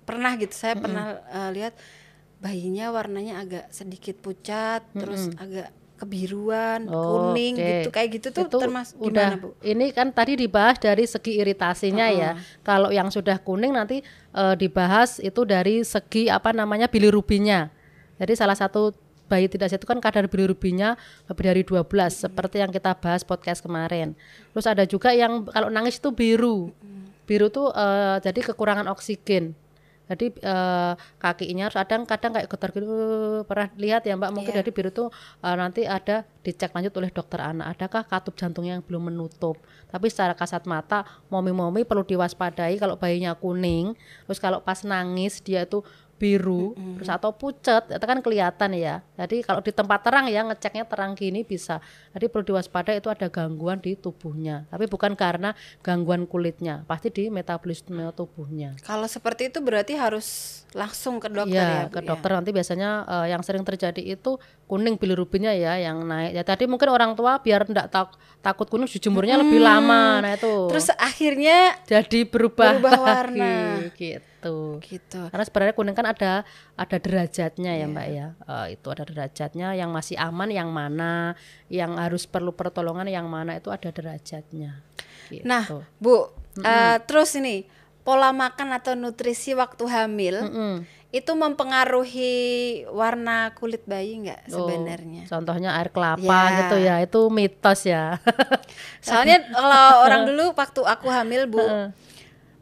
pernah 0.02 0.34
gitu 0.34 0.52
saya 0.52 0.74
pernah 0.76 1.22
eh, 1.24 1.50
lihat 1.54 1.78
bayinya 2.38 2.90
warnanya 2.90 3.38
agak 3.38 3.70
sedikit 3.70 4.18
pucat, 4.18 4.82
terus 4.92 5.30
agak 5.38 5.70
kebiruan, 6.02 6.90
Oh, 6.90 7.30
kuning 7.30 7.54
oke. 7.54 7.68
gitu, 7.70 7.90
kayak 7.94 8.10
gitu 8.18 8.28
tuh 8.34 8.50
itu 8.50 8.58
termasuk 8.58 8.98
udah 8.98 9.38
gimana 9.38 9.44
bu? 9.46 9.50
ini 9.62 9.86
kan 9.94 10.10
tadi 10.10 10.34
dibahas 10.34 10.82
dari 10.82 11.06
segi 11.06 11.38
iritasinya 11.38 12.10
ya 12.10 12.32
kalau 12.66 12.90
yang 12.90 13.14
sudah 13.14 13.38
kuning 13.38 13.78
nanti 13.78 14.02
eh, 14.34 14.56
dibahas 14.58 15.22
itu 15.22 15.46
dari 15.46 15.86
segi 15.86 16.26
apa 16.26 16.50
namanya 16.50 16.90
bilirubinnya 16.90 17.70
jadi 18.18 18.34
salah 18.34 18.58
satu 18.58 18.98
bayi 19.32 19.48
tidak 19.48 19.72
sehat 19.72 19.80
itu 19.80 19.88
kan 19.88 20.04
kadar 20.04 20.28
bilirubinnya 20.28 21.00
lebih 21.32 21.44
dari 21.48 21.62
12 21.64 21.88
seperti 22.28 22.60
yang 22.60 22.68
kita 22.68 22.92
bahas 23.00 23.24
podcast 23.24 23.64
kemarin. 23.64 24.12
Terus 24.52 24.68
ada 24.68 24.84
juga 24.84 25.16
yang 25.16 25.48
kalau 25.48 25.72
nangis 25.72 26.04
itu 26.04 26.12
biru. 26.12 26.68
Biru 27.24 27.48
tuh 27.48 27.72
uh, 27.72 28.20
jadi 28.20 28.52
kekurangan 28.52 28.92
oksigen. 28.92 29.56
Jadi 30.12 30.36
uh, 30.44 31.00
kakinya 31.16 31.72
harus 31.72 31.78
kadang 31.80 32.04
kadang 32.04 32.32
kayak 32.36 32.48
getar 32.52 32.70
gitu 32.76 32.88
pernah 33.48 33.72
lihat 33.80 34.04
ya 34.04 34.20
Mbak 34.20 34.32
mungkin 34.36 34.52
yeah. 34.52 34.60
dari 34.60 34.72
biru 34.76 34.92
tuh 34.92 35.08
uh, 35.40 35.56
nanti 35.56 35.88
ada 35.88 36.28
dicek 36.44 36.76
lanjut 36.76 36.92
oleh 37.00 37.14
dokter 37.14 37.40
anak 37.40 37.80
adakah 37.80 38.04
katup 38.04 38.36
jantungnya 38.36 38.76
yang 38.76 38.84
belum 38.84 39.08
menutup. 39.14 39.56
Tapi 39.88 40.12
secara 40.12 40.36
kasat 40.36 40.68
mata 40.68 41.08
momi-momi 41.32 41.88
perlu 41.88 42.04
diwaspadai 42.04 42.76
kalau 42.76 43.00
bayinya 43.00 43.32
kuning 43.40 43.96
terus 44.28 44.40
kalau 44.44 44.60
pas 44.60 44.84
nangis 44.84 45.40
dia 45.40 45.64
tuh 45.64 45.88
biru 46.22 46.78
mm-hmm. 46.78 47.02
terus 47.02 47.10
atau 47.10 47.34
pucat 47.34 47.90
itu 47.90 48.06
kan 48.06 48.22
kelihatan 48.22 48.78
ya 48.78 49.02
jadi 49.18 49.42
kalau 49.42 49.66
di 49.66 49.74
tempat 49.74 50.06
terang 50.06 50.30
ya 50.30 50.46
ngeceknya 50.46 50.86
terang 50.86 51.18
gini 51.18 51.42
bisa 51.42 51.82
jadi 52.14 52.30
perlu 52.30 52.54
diwaspadai 52.54 53.02
itu 53.02 53.10
ada 53.10 53.26
gangguan 53.34 53.82
di 53.82 53.98
tubuhnya 53.98 54.70
tapi 54.70 54.86
bukan 54.86 55.18
karena 55.18 55.58
gangguan 55.82 56.30
kulitnya 56.30 56.86
pasti 56.86 57.10
di 57.10 57.34
metabolisme 57.34 58.14
tubuhnya 58.14 58.78
kalau 58.86 59.10
seperti 59.10 59.50
itu 59.50 59.66
berarti 59.66 59.98
harus 59.98 60.62
langsung 60.78 61.18
ke 61.18 61.28
dokter 61.28 61.58
ya, 61.58 61.84
ya 61.84 61.86
ke 61.90 62.06
ya? 62.06 62.08
dokter 62.14 62.30
ya? 62.30 62.36
nanti 62.38 62.50
biasanya 62.54 62.90
uh, 63.10 63.26
yang 63.26 63.42
sering 63.42 63.66
terjadi 63.66 64.00
itu 64.00 64.38
kuning 64.72 64.96
bilirubinnya 64.96 65.52
ya 65.52 65.76
yang 65.84 66.08
naik. 66.08 66.32
Ya 66.32 66.48
tadi 66.48 66.64
mungkin 66.64 66.88
orang 66.96 67.12
tua 67.12 67.44
biar 67.44 67.68
tidak 67.68 67.92
tak, 67.92 68.16
takut 68.40 68.72
kuning 68.72 68.88
jemurnya 68.88 69.36
hmm. 69.36 69.44
lebih 69.44 69.60
lama. 69.60 70.24
Nah 70.24 70.40
itu. 70.40 70.72
Terus 70.72 70.88
akhirnya 70.96 71.76
jadi 71.84 72.24
berubah, 72.24 72.80
berubah 72.80 73.00
warna. 73.04 73.84
gitu. 74.00 74.31
Gitu. 74.82 75.22
Karena 75.30 75.46
sebenarnya 75.46 75.76
kuning 75.78 75.98
kan 75.98 76.08
ada 76.10 76.34
ada 76.74 76.98
derajatnya 76.98 77.72
yeah. 77.78 77.86
ya 77.86 77.88
iya. 77.88 77.94
Mbak 77.94 78.08
ya. 78.10 78.28
Uh, 78.50 78.68
itu 78.74 78.88
ada 78.90 79.04
derajatnya 79.06 79.68
yang 79.78 79.90
masih 79.94 80.18
aman 80.18 80.50
yang 80.50 80.70
mana, 80.74 81.38
yang 81.70 81.96
harus 82.02 82.26
perlu 82.26 82.56
pertolongan 82.56 83.06
yang 83.06 83.30
mana 83.30 83.56
itu 83.60 83.70
ada 83.70 83.94
derajatnya. 83.94 84.82
Gitu. 85.30 85.46
Nah, 85.48 85.70
Bu, 86.02 86.28
mm 86.58 86.62
-hmm. 86.62 86.64
uh, 86.66 86.98
terus 87.06 87.38
ini 87.38 87.64
pola 88.02 88.34
makan 88.34 88.74
atau 88.74 88.98
nutrisi 88.98 89.54
waktu 89.54 89.84
hamil. 89.86 90.36
Mm 90.42 90.54
-hmm 90.54 91.02
itu 91.12 91.32
mempengaruhi 91.36 92.34
warna 92.88 93.52
kulit 93.60 93.84
bayi 93.84 94.24
nggak 94.24 94.48
sebenarnya? 94.48 95.28
Oh, 95.28 95.30
contohnya 95.36 95.76
air 95.76 95.92
kelapa 95.92 96.24
ya. 96.24 96.58
gitu 96.64 96.76
ya, 96.80 96.96
itu 97.04 97.22
mitos 97.28 97.84
ya. 97.84 98.16
Soalnya 99.06 99.44
kalau 99.52 100.08
orang 100.08 100.24
dulu 100.24 100.56
waktu 100.56 100.82
aku 100.88 101.12
hamil 101.12 101.52
bu, 101.52 101.92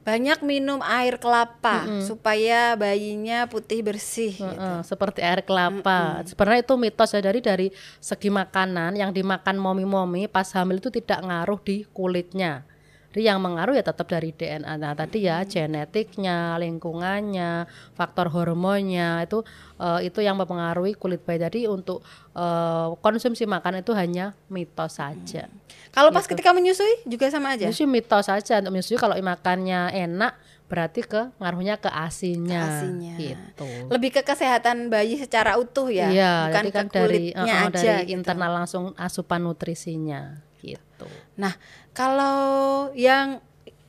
banyak 0.10 0.40
minum 0.42 0.82
air 0.82 1.22
kelapa 1.22 1.86
mm 1.86 1.90
-hmm. 1.90 2.02
supaya 2.10 2.74
bayinya 2.74 3.46
putih 3.46 3.86
bersih. 3.86 4.34
Mm 4.34 4.42
-hmm. 4.42 4.50
gitu. 4.50 4.70
Seperti 4.90 5.22
air 5.22 5.46
kelapa. 5.46 6.00
Mm 6.02 6.10
-hmm. 6.10 6.28
Sebenarnya 6.34 6.62
itu 6.66 6.74
mitos 6.82 7.10
ya 7.14 7.22
dari 7.22 7.40
dari 7.46 7.68
segi 8.02 8.34
makanan 8.34 8.98
yang 8.98 9.14
dimakan 9.14 9.62
momi-momi 9.62 10.26
pas 10.26 10.50
hamil 10.58 10.82
itu 10.82 10.90
tidak 10.90 11.22
ngaruh 11.22 11.62
di 11.62 11.86
kulitnya. 11.94 12.66
Jadi 13.10 13.26
yang 13.26 13.42
mengaruh 13.42 13.74
ya 13.74 13.82
tetap 13.82 14.06
dari 14.06 14.30
DNA. 14.30 14.78
Nah 14.78 14.94
tadi 14.94 15.26
ya 15.26 15.42
genetiknya, 15.42 16.62
lingkungannya, 16.62 17.66
faktor 17.98 18.30
hormonnya 18.30 19.26
itu 19.26 19.42
uh, 19.82 19.98
itu 19.98 20.22
yang 20.22 20.38
mempengaruhi 20.38 20.94
kulit 20.94 21.26
bayi. 21.26 21.42
Jadi 21.42 21.66
untuk 21.66 22.06
uh, 22.38 22.94
konsumsi 23.02 23.50
makan 23.50 23.82
itu 23.82 23.98
hanya 23.98 24.38
mitos 24.54 25.02
saja. 25.02 25.50
Hmm. 25.50 25.58
Kalau 25.90 26.14
pas 26.14 26.22
gitu. 26.22 26.38
ketika 26.38 26.54
menyusui 26.54 27.02
juga 27.10 27.34
sama 27.34 27.58
aja. 27.58 27.66
Menyusui 27.66 27.90
mitos 27.90 28.30
saja 28.30 28.62
untuk 28.62 28.78
menyusui 28.78 29.02
kalau 29.02 29.18
makannya 29.18 29.90
enak 29.90 30.38
berarti 30.70 31.02
ke 31.02 31.34
ngaruhnya 31.42 31.82
ke 31.82 31.90
asinya, 31.90 32.62
ke 32.62 32.70
asinya. 32.78 33.16
gitu. 33.18 33.70
Lebih 33.90 34.10
ke 34.14 34.22
kesehatan 34.22 34.94
bayi 34.94 35.18
secara 35.18 35.58
utuh 35.58 35.90
ya, 35.90 36.14
iya, 36.14 36.34
bukan 36.46 36.66
kan 36.70 36.86
ke 36.94 37.00
kulitnya 37.02 37.42
dari, 37.42 37.58
uh, 37.58 37.66
aja 37.74 37.74
dari 37.74 38.06
gitu. 38.06 38.22
internal 38.22 38.52
langsung 38.54 38.94
asupan 38.94 39.50
nutrisinya 39.50 40.46
gitu. 40.62 41.08
Nah, 41.40 41.56
kalau 41.92 42.90
yang 42.96 43.44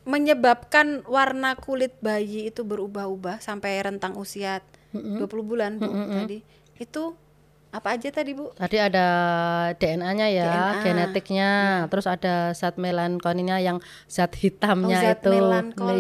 menyebabkan 0.09 1.05
warna 1.07 1.55
kulit 1.55 1.95
bayi 2.01 2.49
itu 2.49 2.65
berubah-ubah 2.65 3.39
sampai 3.39 3.79
rentang 3.85 4.17
usia 4.17 4.65
mm 4.97 5.21
-hmm. 5.21 5.29
20 5.29 5.51
bulan 5.51 5.73
Bu 5.77 5.87
mm 5.87 5.95
-hmm. 5.95 6.17
tadi. 6.25 6.39
Itu 6.81 7.15
apa 7.71 7.95
aja 7.95 8.11
tadi 8.11 8.35
Bu? 8.35 8.51
Tadi 8.59 8.77
ada 8.83 9.07
DNA-nya 9.79 10.27
ya, 10.27 10.51
DNA. 10.51 10.83
genetiknya, 10.83 11.51
hmm. 11.55 11.89
terus 11.95 12.07
ada 12.11 12.51
zat 12.51 12.75
melankolinnya 12.83 13.63
yang 13.63 13.79
zat 14.11 14.35
hitamnya 14.35 14.99
oh, 14.99 15.03
zat 15.07 15.23
itu. 15.23 15.31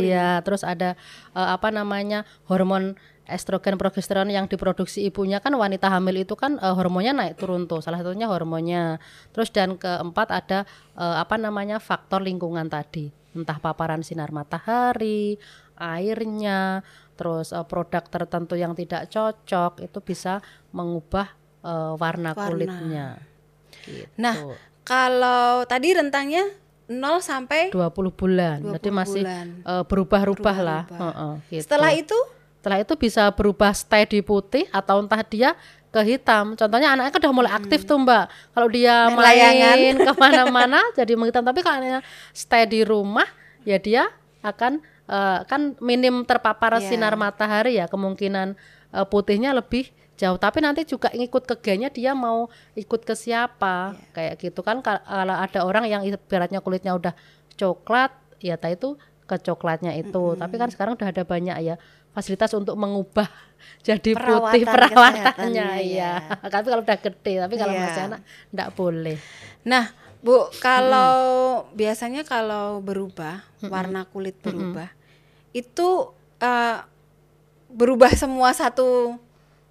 Iya, 0.03 0.43
terus 0.43 0.67
ada 0.67 0.99
uh, 1.31 1.55
apa 1.55 1.71
namanya? 1.71 2.27
hormon 2.51 2.99
estrogen 3.33 3.79
progesteron 3.79 4.29
yang 4.29 4.51
diproduksi 4.51 5.07
ibunya 5.07 5.39
kan 5.39 5.55
wanita 5.55 5.89
hamil 5.89 6.23
itu 6.23 6.35
kan 6.35 6.59
uh, 6.59 6.75
hormonnya 6.75 7.15
naik 7.15 7.39
turun 7.39 7.71
tuh 7.71 7.81
salah 7.81 8.03
satunya 8.03 8.27
hormonnya 8.27 8.99
terus 9.31 9.51
dan 9.55 9.79
keempat 9.79 10.29
ada 10.35 10.59
uh, 10.99 11.19
apa 11.19 11.39
namanya 11.39 11.79
faktor 11.79 12.21
lingkungan 12.23 12.67
tadi 12.67 13.11
entah 13.33 13.59
paparan 13.63 14.03
sinar 14.03 14.35
matahari 14.35 15.39
airnya 15.79 16.83
terus 17.15 17.55
uh, 17.55 17.63
produk 17.65 18.03
tertentu 18.07 18.59
yang 18.59 18.75
tidak 18.75 19.07
cocok 19.09 19.87
itu 19.87 19.99
bisa 20.03 20.43
mengubah 20.75 21.31
uh, 21.63 21.95
warna, 21.95 22.35
warna 22.35 22.49
kulitnya 22.51 23.07
gitu. 23.87 24.11
nah 24.19 24.35
kalau 24.83 25.63
tadi 25.71 25.95
rentangnya 25.95 26.43
0 26.91 27.23
sampai 27.23 27.71
20 27.71 28.11
bulan. 28.19 28.59
20 28.67 28.75
Jadi 28.75 28.89
masih 28.91 29.23
uh, 29.63 29.87
berubah-ubah 29.87 30.57
lah. 30.59 30.83
Uh, 30.91 31.07
uh, 31.07 31.33
gitu. 31.47 31.63
Setelah 31.63 31.95
itu 31.95 32.19
setelah 32.61 32.85
itu 32.85 32.93
bisa 32.93 33.25
berubah 33.33 33.73
stay 33.73 34.05
di 34.05 34.21
putih 34.21 34.69
atau 34.69 35.01
entah 35.01 35.25
dia 35.25 35.57
ke 35.89 36.01
hitam. 36.05 36.53
Contohnya 36.61 36.93
anaknya 36.93 37.09
kan 37.09 37.21
udah 37.25 37.33
mulai 37.33 37.53
aktif 37.57 37.83
hmm. 37.83 37.89
tuh 37.89 37.99
mbak. 38.05 38.25
Kalau 38.53 38.69
dia 38.69 39.09
main 39.09 39.97
ke 40.07 40.13
mana-mana 40.21 40.81
jadi 40.99 41.17
menghitam. 41.17 41.41
Tapi 41.41 41.65
kalau 41.65 42.05
stay 42.37 42.69
di 42.69 42.85
rumah 42.85 43.25
ya 43.65 43.81
dia 43.81 44.13
akan 44.45 44.85
uh, 45.09 45.41
kan 45.49 45.73
minim 45.81 46.21
terpapar 46.29 46.77
yeah. 46.77 46.85
sinar 46.85 47.17
matahari 47.17 47.81
ya 47.81 47.89
kemungkinan 47.89 48.61
uh, 48.93 49.09
putihnya 49.09 49.57
lebih 49.57 49.89
jauh. 50.21 50.37
Tapi 50.37 50.61
nanti 50.61 50.85
juga 50.85 51.09
ngikut 51.17 51.49
ke 51.49 51.57
gennya 51.65 51.89
dia 51.89 52.13
mau 52.13 52.53
ikut 52.77 53.01
ke 53.09 53.17
siapa 53.17 53.97
yeah. 53.97 54.13
kayak 54.13 54.35
gitu 54.37 54.61
kan. 54.61 54.85
Kalau 54.85 55.33
ada 55.33 55.61
orang 55.65 55.89
yang 55.89 56.05
ibaratnya 56.05 56.61
kulitnya 56.61 56.93
udah 56.93 57.17
coklat 57.57 58.13
ya 58.45 58.61
itu 58.69 59.01
ke 59.27 59.37
coklatnya 59.43 59.97
itu. 59.99 60.13
Mm 60.23 60.31
-hmm. 60.37 60.43
Tapi 60.45 60.55
kan 60.55 60.69
sekarang 60.69 60.93
udah 60.95 61.09
ada 61.09 61.25
banyak 61.27 61.57
ya 61.67 61.81
fasilitas 62.11 62.51
untuk 62.55 62.75
mengubah 62.75 63.29
jadi 63.89 64.13
Perawatan 64.13 64.43
putih 64.53 64.63
perawatannya 64.67 65.69
ya. 65.87 66.13
Tapi 66.53 66.67
kalau 66.69 66.83
udah 66.85 66.99
gede, 67.01 67.35
tapi 67.41 67.55
kalau 67.57 67.73
yeah. 67.73 67.85
masih 67.87 68.03
anak 68.09 68.21
enggak 68.53 68.69
boleh. 68.77 69.19
Nah, 69.65 69.85
Bu, 70.21 70.53
kalau 70.61 71.13
hmm. 71.65 71.73
biasanya 71.73 72.23
kalau 72.29 72.85
berubah 72.85 73.41
hmm. 73.65 73.73
warna 73.73 74.05
kulit 74.05 74.37
berubah, 74.45 74.93
hmm. 74.93 75.57
itu 75.57 76.13
uh, 76.45 76.79
berubah 77.73 78.13
semua 78.13 78.53
satu 78.53 79.17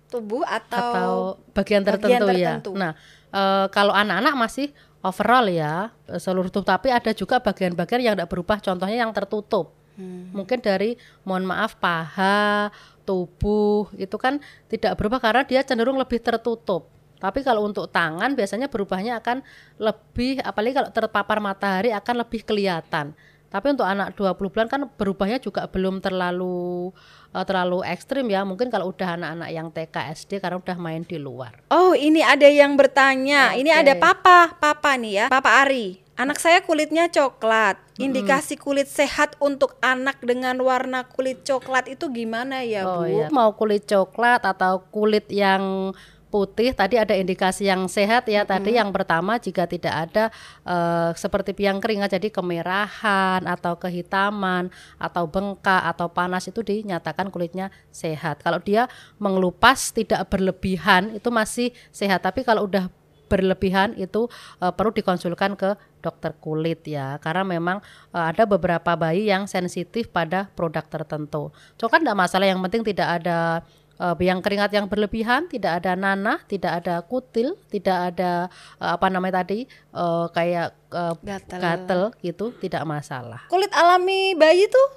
tubuh 0.10 0.41
atau, 0.41 0.89
atau 0.89 1.13
bagian 1.53 1.86
tertentu, 1.86 2.10
bagian 2.10 2.22
tertentu. 2.25 2.72
ya. 2.74 2.81
Nah, 2.81 2.91
uh, 3.29 3.65
kalau 3.69 3.93
anak-anak 3.93 4.34
masih 4.34 4.74
overall 5.05 5.46
ya 5.46 5.93
seluruh 6.17 6.50
tubuh, 6.50 6.74
tapi 6.74 6.89
ada 6.89 7.13
juga 7.13 7.38
bagian-bagian 7.38 8.01
yang 8.01 8.13
tidak 8.17 8.34
berubah. 8.34 8.58
Contohnya 8.58 9.05
yang 9.05 9.13
tertutup. 9.13 9.78
Hmm. 10.00 10.32
Mungkin 10.32 10.63
dari 10.63 10.96
mohon 11.27 11.44
maaf 11.44 11.75
paha, 11.75 12.72
tubuh 13.03 13.91
itu 14.00 14.15
kan 14.15 14.39
tidak 14.72 14.96
berubah 14.96 15.20
karena 15.20 15.44
dia 15.44 15.60
cenderung 15.60 16.00
lebih 16.00 16.24
tertutup. 16.24 16.88
Tapi 17.20 17.44
kalau 17.44 17.68
untuk 17.68 17.91
tangan 17.91 18.32
biasanya 18.32 18.72
berubahnya 18.72 19.20
akan 19.20 19.44
lebih 19.75 20.39
apalagi 20.39 20.79
kalau 20.79 20.89
terpapar 20.96 21.44
matahari 21.44 21.91
akan 21.91 22.24
lebih 22.24 22.48
kelihatan. 22.48 23.12
Tapi 23.50 23.74
untuk 23.74 23.84
anak 23.84 24.13
20 24.13 24.53
bulan 24.53 24.70
kan 24.70 24.86
berubahnya 24.86 25.41
juga 25.41 25.65
belum 25.65 26.06
terlalu 26.06 26.94
uh, 27.34 27.44
terlalu 27.44 27.82
ekstrim 27.82 28.29
ya. 28.29 28.46
Mungkin 28.46 28.70
kalau 28.70 28.94
udah 28.94 29.18
anak-anak 29.18 29.50
yang 29.50 29.68
TK 29.74 29.96
SD 30.15 30.32
karena 30.38 30.62
udah 30.62 30.77
main 30.77 31.01
di 31.01 31.18
luar. 31.18 31.58
Oh, 31.74 31.98
ini 31.98 32.22
ada 32.22 32.46
yang 32.46 32.77
bertanya. 32.77 33.58
Okay. 33.58 33.65
Ini 33.65 33.72
ada 33.74 33.94
papa, 33.98 34.53
papa 34.62 34.94
nih 35.01 35.25
ya. 35.25 35.27
Papa 35.34 35.65
Ari. 35.65 36.09
Anak 36.19 36.35
saya 36.43 36.59
kulitnya 36.59 37.07
coklat. 37.07 37.79
Indikasi 37.95 38.59
kulit 38.59 38.91
sehat 38.91 39.39
untuk 39.39 39.79
anak 39.79 40.19
dengan 40.19 40.59
warna 40.59 41.07
kulit 41.07 41.47
coklat 41.47 41.88
itu 41.88 42.11
gimana 42.11 42.59
ya, 42.59 42.83
oh, 42.83 43.07
Bu? 43.07 43.07
Iya. 43.07 43.27
Mau 43.31 43.55
kulit 43.55 43.88
coklat 43.88 44.43
atau 44.43 44.83
kulit 44.91 45.31
yang 45.31 45.95
putih 46.29 46.77
tadi 46.77 46.95
ada 46.95 47.17
indikasi 47.17 47.65
yang 47.65 47.89
sehat 47.89 48.29
ya 48.29 48.45
mm 48.45 48.45
-hmm. 48.45 48.53
tadi 48.53 48.71
yang 48.77 48.93
pertama 48.93 49.41
jika 49.41 49.65
tidak 49.65 49.93
ada 50.09 50.29
uh, 50.61 51.09
seperti 51.17 51.57
piang 51.57 51.81
kering 51.81 52.05
jadi 52.05 52.29
kemerahan 52.29 53.41
atau 53.49 53.75
kehitaman 53.81 54.69
atau 55.01 55.25
bengkak 55.25 55.89
atau 55.89 56.05
panas 56.13 56.45
itu 56.45 56.61
dinyatakan 56.61 57.33
kulitnya 57.33 57.73
sehat 57.89 58.45
kalau 58.45 58.61
dia 58.61 58.85
mengelupas 59.17 59.89
tidak 59.89 60.29
berlebihan 60.29 61.17
itu 61.17 61.33
masih 61.33 61.73
sehat 61.89 62.21
tapi 62.21 62.45
kalau 62.45 62.69
udah 62.69 62.99
berlebihan 63.29 63.93
itu 63.95 64.25
uh, 64.59 64.74
perlu 64.74 64.89
dikonsulkan 64.91 65.53
ke 65.53 65.77
dokter 66.01 66.33
kulit 66.41 66.81
ya 66.89 67.21
karena 67.21 67.45
memang 67.45 67.77
uh, 68.12 68.25
ada 68.33 68.50
beberapa 68.50 68.98
bayi 68.98 69.29
yang 69.29 69.45
sensitif 69.45 70.09
pada 70.09 70.50
produk 70.57 70.83
tertentu. 70.89 71.53
So 71.77 71.86
kan 71.88 72.01
tidak 72.01 72.17
masalah 72.17 72.50
yang 72.50 72.59
penting 72.65 72.81
tidak 72.81 73.21
ada 73.21 73.62
uh, 74.00 74.15
yang 74.17 74.39
keringat 74.39 74.71
yang 74.74 74.88
berlebihan, 74.88 75.51
tidak 75.51 75.83
ada 75.83 75.93
nanah, 75.93 76.39
tidak 76.48 76.81
ada 76.81 77.03
kutil, 77.03 77.59
tidak 77.69 78.15
ada 78.15 78.48
uh, 78.79 78.95
apa 78.95 79.07
namanya 79.12 79.43
tadi 79.43 79.67
uh, 79.93 80.31
kayak 80.31 80.74
uh, 80.89 81.13
Gatel. 81.19 81.59
gatel 81.59 82.01
gitu, 82.24 82.55
tidak 82.57 82.88
masalah. 82.88 83.45
Kulit 83.51 83.69
alami 83.75 84.33
bayi 84.33 84.65
tuh 84.71 84.89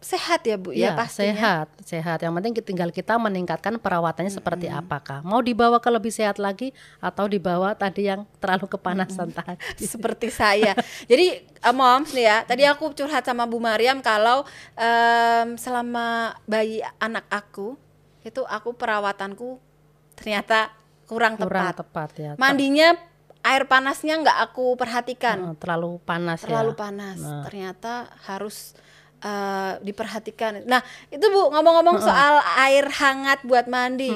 sehat 0.00 0.40
ya 0.42 0.56
Bu 0.56 0.72
ya, 0.72 0.80
Ya, 0.82 0.90
pastinya. 0.96 1.28
sehat, 1.28 1.68
sehat. 1.82 2.18
Yang 2.18 2.32
penting 2.34 2.52
tinggal 2.64 2.88
kita 2.88 3.14
meningkatkan 3.14 3.76
perawatannya 3.76 4.32
seperti 4.32 4.66
apakah. 4.66 5.20
Mau 5.20 5.38
dibawa 5.38 5.76
ke 5.76 5.86
lebih 5.86 6.08
sehat 6.08 6.36
lagi 6.36 6.72
atau 6.98 7.24
dibawa 7.24 7.72
tadi 7.74 8.08
yang 8.08 8.24
terlalu 8.40 8.64
kepanasan 8.66 9.28
tadi. 9.28 9.60
seperti 9.84 10.28
saya. 10.28 10.72
Jadi 11.04 11.44
uh, 11.60 11.70
moms 11.70 12.10
nih 12.10 12.24
ya, 12.24 12.36
tadi 12.42 12.64
aku 12.64 12.90
curhat 12.90 13.22
sama 13.22 13.44
Bu 13.44 13.60
Mariam 13.60 14.00
kalau 14.00 14.48
em, 14.74 15.54
selama 15.54 16.32
bayi 16.44 16.80
anak 16.96 17.28
aku 17.28 17.76
itu 18.20 18.40
aku 18.42 18.72
perawatanku 18.72 19.60
ternyata 20.14 20.72
kurang, 21.04 21.36
Kurang 21.36 21.76
tepat. 21.76 21.76
tepat 21.76 22.10
ya. 22.16 22.32
Mandinya 22.36 22.96
air 23.40 23.64
panasnya 23.64 24.16
nggak 24.16 24.38
aku 24.44 24.76
perhatikan, 24.76 25.52
Eh, 25.52 25.56
terlalu 25.56 26.00
panas 26.00 26.40
terlalu 26.40 26.72
ya. 26.72 26.78
panas. 26.78 27.18
Ternyata 27.44 27.92
harus 28.24 28.72
eh, 29.20 29.72
diperhatikan. 29.80 30.64
Nah 30.64 30.80
itu 31.08 31.22
Bu 31.22 31.52
ngomong-ngomong 31.52 32.00
soal 32.00 32.40
air 32.58 32.88
hangat 32.88 33.44
buat 33.44 33.64
mandi, 33.64 34.10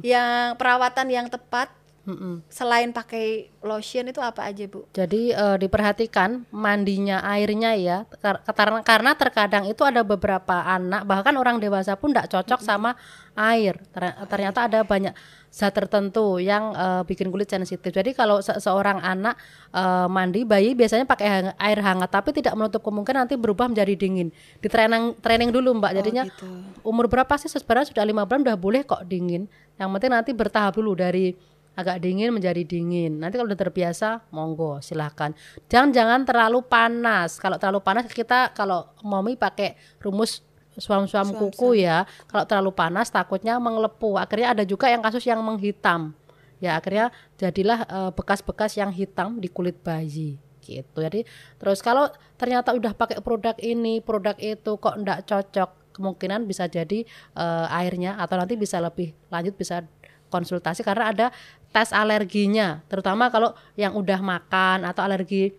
yang 0.00 0.54
perawatan 0.54 1.08
yang 1.08 1.26
tepat 1.26 1.72
Mm-mm. 2.00 2.40
selain 2.48 2.96
pakai 2.96 3.52
lotion 3.60 4.08
itu 4.08 4.24
apa 4.24 4.48
aja 4.48 4.64
Bu? 4.64 4.88
Jadi 4.90 5.36
eh, 5.36 5.56
diperhatikan 5.60 6.48
mandinya 6.48 7.20
airnya 7.22 7.76
ya 7.76 8.08
kar- 8.24 8.40
karena 8.56 8.80
karena 8.80 9.10
terkadang 9.12 9.64
itu 9.68 9.84
ada 9.84 10.00
beberapa 10.00 10.64
anak 10.64 11.04
bahkan 11.04 11.36
orang 11.36 11.60
dewasa 11.60 12.00
pun 12.00 12.10
tidak 12.10 12.32
cocok 12.32 12.60
sama 12.64 12.96
air. 13.36 13.76
Ter- 13.92 14.16
Ternyata 14.26 14.64
ada 14.66 14.80
banyak 14.80 15.12
zat 15.50 15.74
tertentu 15.74 16.38
yang 16.38 16.70
eh, 16.72 17.02
bikin 17.04 17.28
kulit 17.28 17.50
sensitif. 17.50 17.90
Jadi 17.90 18.14
kalau 18.14 18.38
se- 18.38 18.56
seorang 18.62 19.02
anak 19.02 19.34
eh, 19.74 20.06
mandi 20.06 20.46
bayi 20.46 20.78
biasanya 20.78 21.04
pakai 21.04 21.26
hang- 21.26 21.56
air 21.58 21.78
hangat 21.82 22.10
tapi 22.10 22.30
tidak 22.30 22.54
menutup 22.54 22.80
kemungkinan 22.86 23.26
nanti 23.26 23.34
berubah 23.34 23.66
menjadi 23.66 23.98
dingin. 23.98 24.30
Di 24.62 24.70
training 24.70 25.18
training 25.18 25.50
dulu 25.50 25.76
Mbak. 25.82 25.92
Jadinya 25.98 26.24
gitu. 26.30 26.46
umur 26.86 27.10
berapa 27.10 27.34
sih 27.36 27.50
sebenarnya 27.50 27.90
sudah 27.90 28.06
lima 28.06 28.22
bulan 28.22 28.46
udah 28.46 28.56
boleh 28.56 28.86
kok 28.86 29.02
dingin. 29.10 29.50
Yang 29.74 29.88
penting 29.98 30.10
nanti 30.14 30.30
bertahap 30.30 30.78
dulu 30.78 30.94
dari 30.94 31.34
agak 31.74 32.02
dingin 32.02 32.34
menjadi 32.34 32.62
dingin. 32.66 33.18
Nanti 33.22 33.40
kalau 33.40 33.48
udah 33.48 33.56
terbiasa, 33.56 34.28
monggo 34.34 34.82
silahkan. 34.84 35.32
Jangan 35.70 35.90
jangan 35.94 36.20
terlalu 36.28 36.60
panas. 36.66 37.40
Kalau 37.40 37.56
terlalu 37.56 37.80
panas 37.80 38.04
kita 38.10 38.52
kalau 38.52 38.90
mami 39.00 39.38
pakai 39.38 39.78
rumus 40.02 40.44
suam-suam 40.80 41.30
kuku 41.36 41.84
ya. 41.84 42.08
Kalau 42.26 42.44
terlalu 42.48 42.72
panas 42.74 43.12
takutnya 43.12 43.60
mengelepuh. 43.60 44.18
Akhirnya 44.18 44.56
ada 44.56 44.64
juga 44.64 44.88
yang 44.88 45.04
kasus 45.04 45.22
yang 45.28 45.38
menghitam. 45.44 46.16
Ya 46.60 46.76
akhirnya 46.76 47.12
jadilah 47.36 47.86
eh, 47.86 48.10
bekas-bekas 48.16 48.76
yang 48.76 48.90
hitam 48.90 49.38
di 49.38 49.48
kulit 49.48 49.78
bayi 49.80 50.36
gitu. 50.60 50.98
Jadi 51.00 51.24
terus 51.56 51.80
kalau 51.80 52.08
ternyata 52.36 52.72
udah 52.76 52.92
pakai 52.92 53.20
produk 53.24 53.56
ini, 53.60 54.04
produk 54.04 54.36
itu 54.36 54.76
kok 54.76 54.96
enggak 54.96 55.24
cocok, 55.24 55.96
kemungkinan 55.96 56.44
bisa 56.44 56.68
jadi 56.68 57.04
eh, 57.36 57.66
airnya 57.80 58.20
atau 58.20 58.36
nanti 58.36 58.56
bisa 58.60 58.76
lebih 58.80 59.16
lanjut 59.32 59.56
bisa 59.56 59.84
konsultasi 60.30 60.86
karena 60.86 61.10
ada 61.10 61.26
tes 61.74 61.90
alerginya, 61.90 62.86
terutama 62.86 63.30
kalau 63.34 63.50
yang 63.74 63.98
udah 63.98 64.22
makan 64.22 64.86
atau 64.86 65.02
alergi 65.02 65.50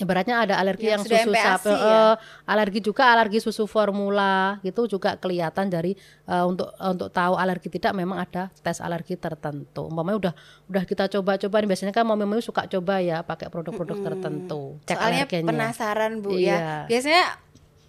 ibaratnya 0.00 0.36
ada 0.40 0.54
alergi 0.56 0.88
Yang 0.88 1.04
yang, 1.12 1.28
susu 1.28 1.30
MPASI 1.30 1.44
sapi, 1.60 1.70
ya? 1.70 1.84
eh, 1.84 2.14
alergi 2.48 2.80
juga 2.80 3.02
alergi 3.12 3.38
susu 3.38 3.64
formula 3.64 4.56
gitu 4.60 4.88
juga 4.88 5.14
kelihatan 5.14 5.68
dari 5.68 5.92
eh, 6.24 6.44
untuk 6.44 6.72
untuk 6.80 7.12
tahu 7.12 7.36
alergi 7.36 7.68
tidak 7.68 7.92
memang 7.92 8.18
ada 8.18 8.48
tes 8.58 8.80
alergi 8.80 9.14
tertentu. 9.14 9.86
Umpamanya 9.86 10.16
udah 10.16 10.34
udah 10.66 10.82
kita 10.82 11.06
coba-coba 11.06 11.56
nih 11.60 11.68
biasanya 11.68 11.92
kan 11.92 12.02
mami-mami 12.02 12.40
suka 12.40 12.64
coba 12.64 12.98
ya 12.98 13.20
pakai 13.20 13.46
produk-produk 13.46 14.00
tertentu. 14.00 14.80
Cek 14.84 14.96
Soalnya 14.96 15.24
alergennya. 15.28 15.48
penasaran 15.52 16.12
Bu 16.18 16.32
Iya. 16.32 16.56
ya. 16.56 16.74
Biasanya 16.88 17.24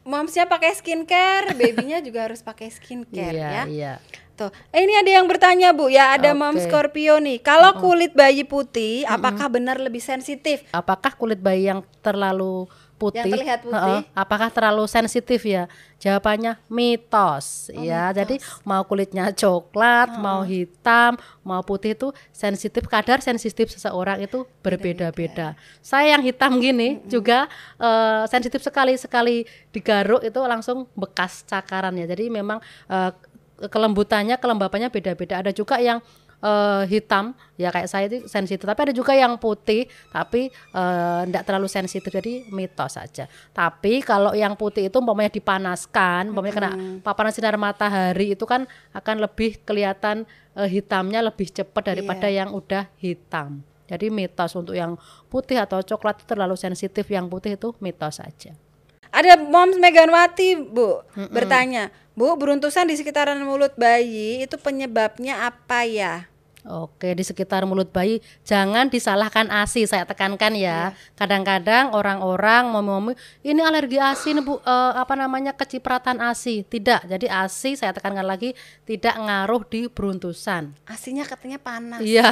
momsnya 0.01 0.45
pakai 0.45 0.73
skincare, 0.73 1.53
babynya 1.53 2.01
juga 2.01 2.25
harus 2.25 2.41
pakai 2.41 2.67
skincare 2.67 3.31
Iya, 3.31 3.49
ya. 3.53 3.63
iya. 3.65 3.93
Tuh. 4.35 4.51
Eh, 4.71 4.87
ini 4.87 4.93
ada 4.95 5.11
yang 5.11 5.25
bertanya 5.27 5.75
Bu 5.75 5.91
ya, 5.91 6.15
ada 6.15 6.31
mom 6.31 6.55
Oke. 6.55 6.65
Scorpio 6.65 7.19
nih. 7.19 7.43
Kalau 7.43 7.77
kulit 7.77 8.15
bayi 8.15 8.47
putih, 8.47 9.03
apakah 9.05 9.51
benar 9.51 9.77
lebih 9.77 10.01
sensitif? 10.01 10.63
Apakah 10.71 11.13
kulit 11.13 11.37
bayi 11.37 11.67
yang 11.67 11.83
terlalu 12.01 12.65
putih, 13.01 13.25
Yang 13.25 13.33
terlihat 13.33 13.59
putih? 13.65 13.97
Heeh, 13.97 14.01
apakah 14.13 14.49
terlalu 14.53 14.85
sensitif 14.85 15.41
ya? 15.41 15.65
Jawabannya 15.97 16.61
mitos 16.69 17.73
Oh, 17.73 17.81
ya. 17.81 18.13
Jadi 18.13 18.37
mau 18.61 18.85
kulitnya 18.85 19.33
coklat, 19.33 20.17
mau 20.21 20.45
hitam, 20.45 21.17
mau 21.41 21.65
putih 21.65 21.97
itu 21.97 22.13
sensitif 22.29 22.85
kadar 22.85 23.25
sensitif 23.25 23.73
seseorang 23.73 24.21
itu 24.21 24.45
berbeda-beda. 24.61 25.57
Saya 25.81 26.13
yang 26.17 26.21
hitam 26.21 26.61
gini 26.61 27.01
juga 27.09 27.49
eh, 27.81 28.23
sensitif 28.29 28.61
sekali 28.61 28.93
sekali 28.97 29.49
digaruk 29.73 30.21
itu 30.21 30.37
langsung 30.45 30.85
bekas 30.93 31.41
cakaran 31.49 31.97
ya. 31.97 32.05
Jadi 32.05 32.29
memang 32.29 32.61
eh, 32.89 33.11
kelembutannya, 33.69 34.39
kelembapannya 34.41 34.89
beda-beda. 34.89 35.43
Ada 35.45 35.51
juga 35.53 35.77
yang 35.77 36.01
eh, 36.41 36.83
hitam 36.89 37.37
ya 37.59 37.69
kayak 37.69 37.89
saya 37.89 38.09
itu 38.09 38.25
sensitif. 38.25 38.65
Tapi 38.65 38.89
ada 38.89 38.93
juga 38.95 39.13
yang 39.13 39.37
putih 39.37 39.85
tapi 40.09 40.49
tidak 41.27 41.43
terlalu 41.45 41.67
sensitif 41.69 42.09
jadi 42.09 42.49
mitos 42.49 42.97
saja. 42.97 43.29
Tapi 43.53 44.01
kalau 44.01 44.33
yang 44.33 44.57
putih 44.57 44.89
itu 44.89 44.97
umpamanya 44.97 45.29
dipanaskan 45.29 46.33
umpamanya 46.33 46.55
kena 46.55 46.71
paparan 47.05 47.29
sinar 47.29 47.59
matahari 47.59 48.33
itu 48.33 48.45
kan 48.49 48.65
akan 48.95 49.21
lebih 49.21 49.61
kelihatan 49.61 50.25
eh, 50.57 50.69
hitamnya 50.69 51.21
lebih 51.21 51.51
cepat 51.51 51.93
daripada 51.93 52.31
yang 52.31 52.55
udah 52.55 52.89
hitam. 52.97 53.61
Jadi 53.91 54.07
mitos 54.07 54.55
untuk 54.55 54.71
yang 54.71 54.95
putih 55.27 55.59
atau 55.59 55.83
coklat 55.83 56.23
itu 56.23 56.31
terlalu 56.31 56.55
sensitif 56.55 57.03
yang 57.11 57.27
putih 57.27 57.59
itu 57.59 57.75
mitos 57.83 58.23
saja 58.23 58.55
Ada 59.11 59.35
moms 59.35 59.75
Meganwati 59.75 60.55
Bu 60.55 61.03
bertanya, 61.35 61.91
Bu 62.15 62.31
beruntusan 62.39 62.87
di 62.87 62.95
sekitaran 62.95 63.39
mulut 63.43 63.75
bayi 63.75 64.47
itu 64.47 64.55
penyebabnya 64.55 65.51
apa 65.51 65.83
ya? 65.83 66.31
Oke, 66.61 67.17
di 67.17 67.25
sekitar 67.25 67.65
mulut 67.65 67.89
bayi 67.89 68.21
jangan 68.45 68.85
disalahkan 68.85 69.49
ASI. 69.49 69.89
Saya 69.89 70.05
tekankan 70.05 70.53
ya. 70.53 70.93
Kadang-kadang 71.17 71.89
orang-orang 71.97 72.69
ngomong 72.69 73.17
ini 73.41 73.65
alergi 73.65 73.97
ASI 73.97 74.37
nih, 74.37 74.45
Bu, 74.45 74.61
eh, 74.61 74.93
apa 74.93 75.17
namanya 75.17 75.57
kecipratan 75.57 76.21
ASI. 76.21 76.61
Tidak. 76.61 77.09
Jadi 77.09 77.25
ASI 77.25 77.73
saya 77.81 77.97
tekankan 77.97 78.29
lagi 78.29 78.53
tidak 78.85 79.17
ngaruh 79.17 79.65
di 79.65 79.89
beruntusan. 79.89 80.77
Asinya 80.85 81.25
katanya 81.25 81.57
panas. 81.57 81.97
Iya. 82.05 82.29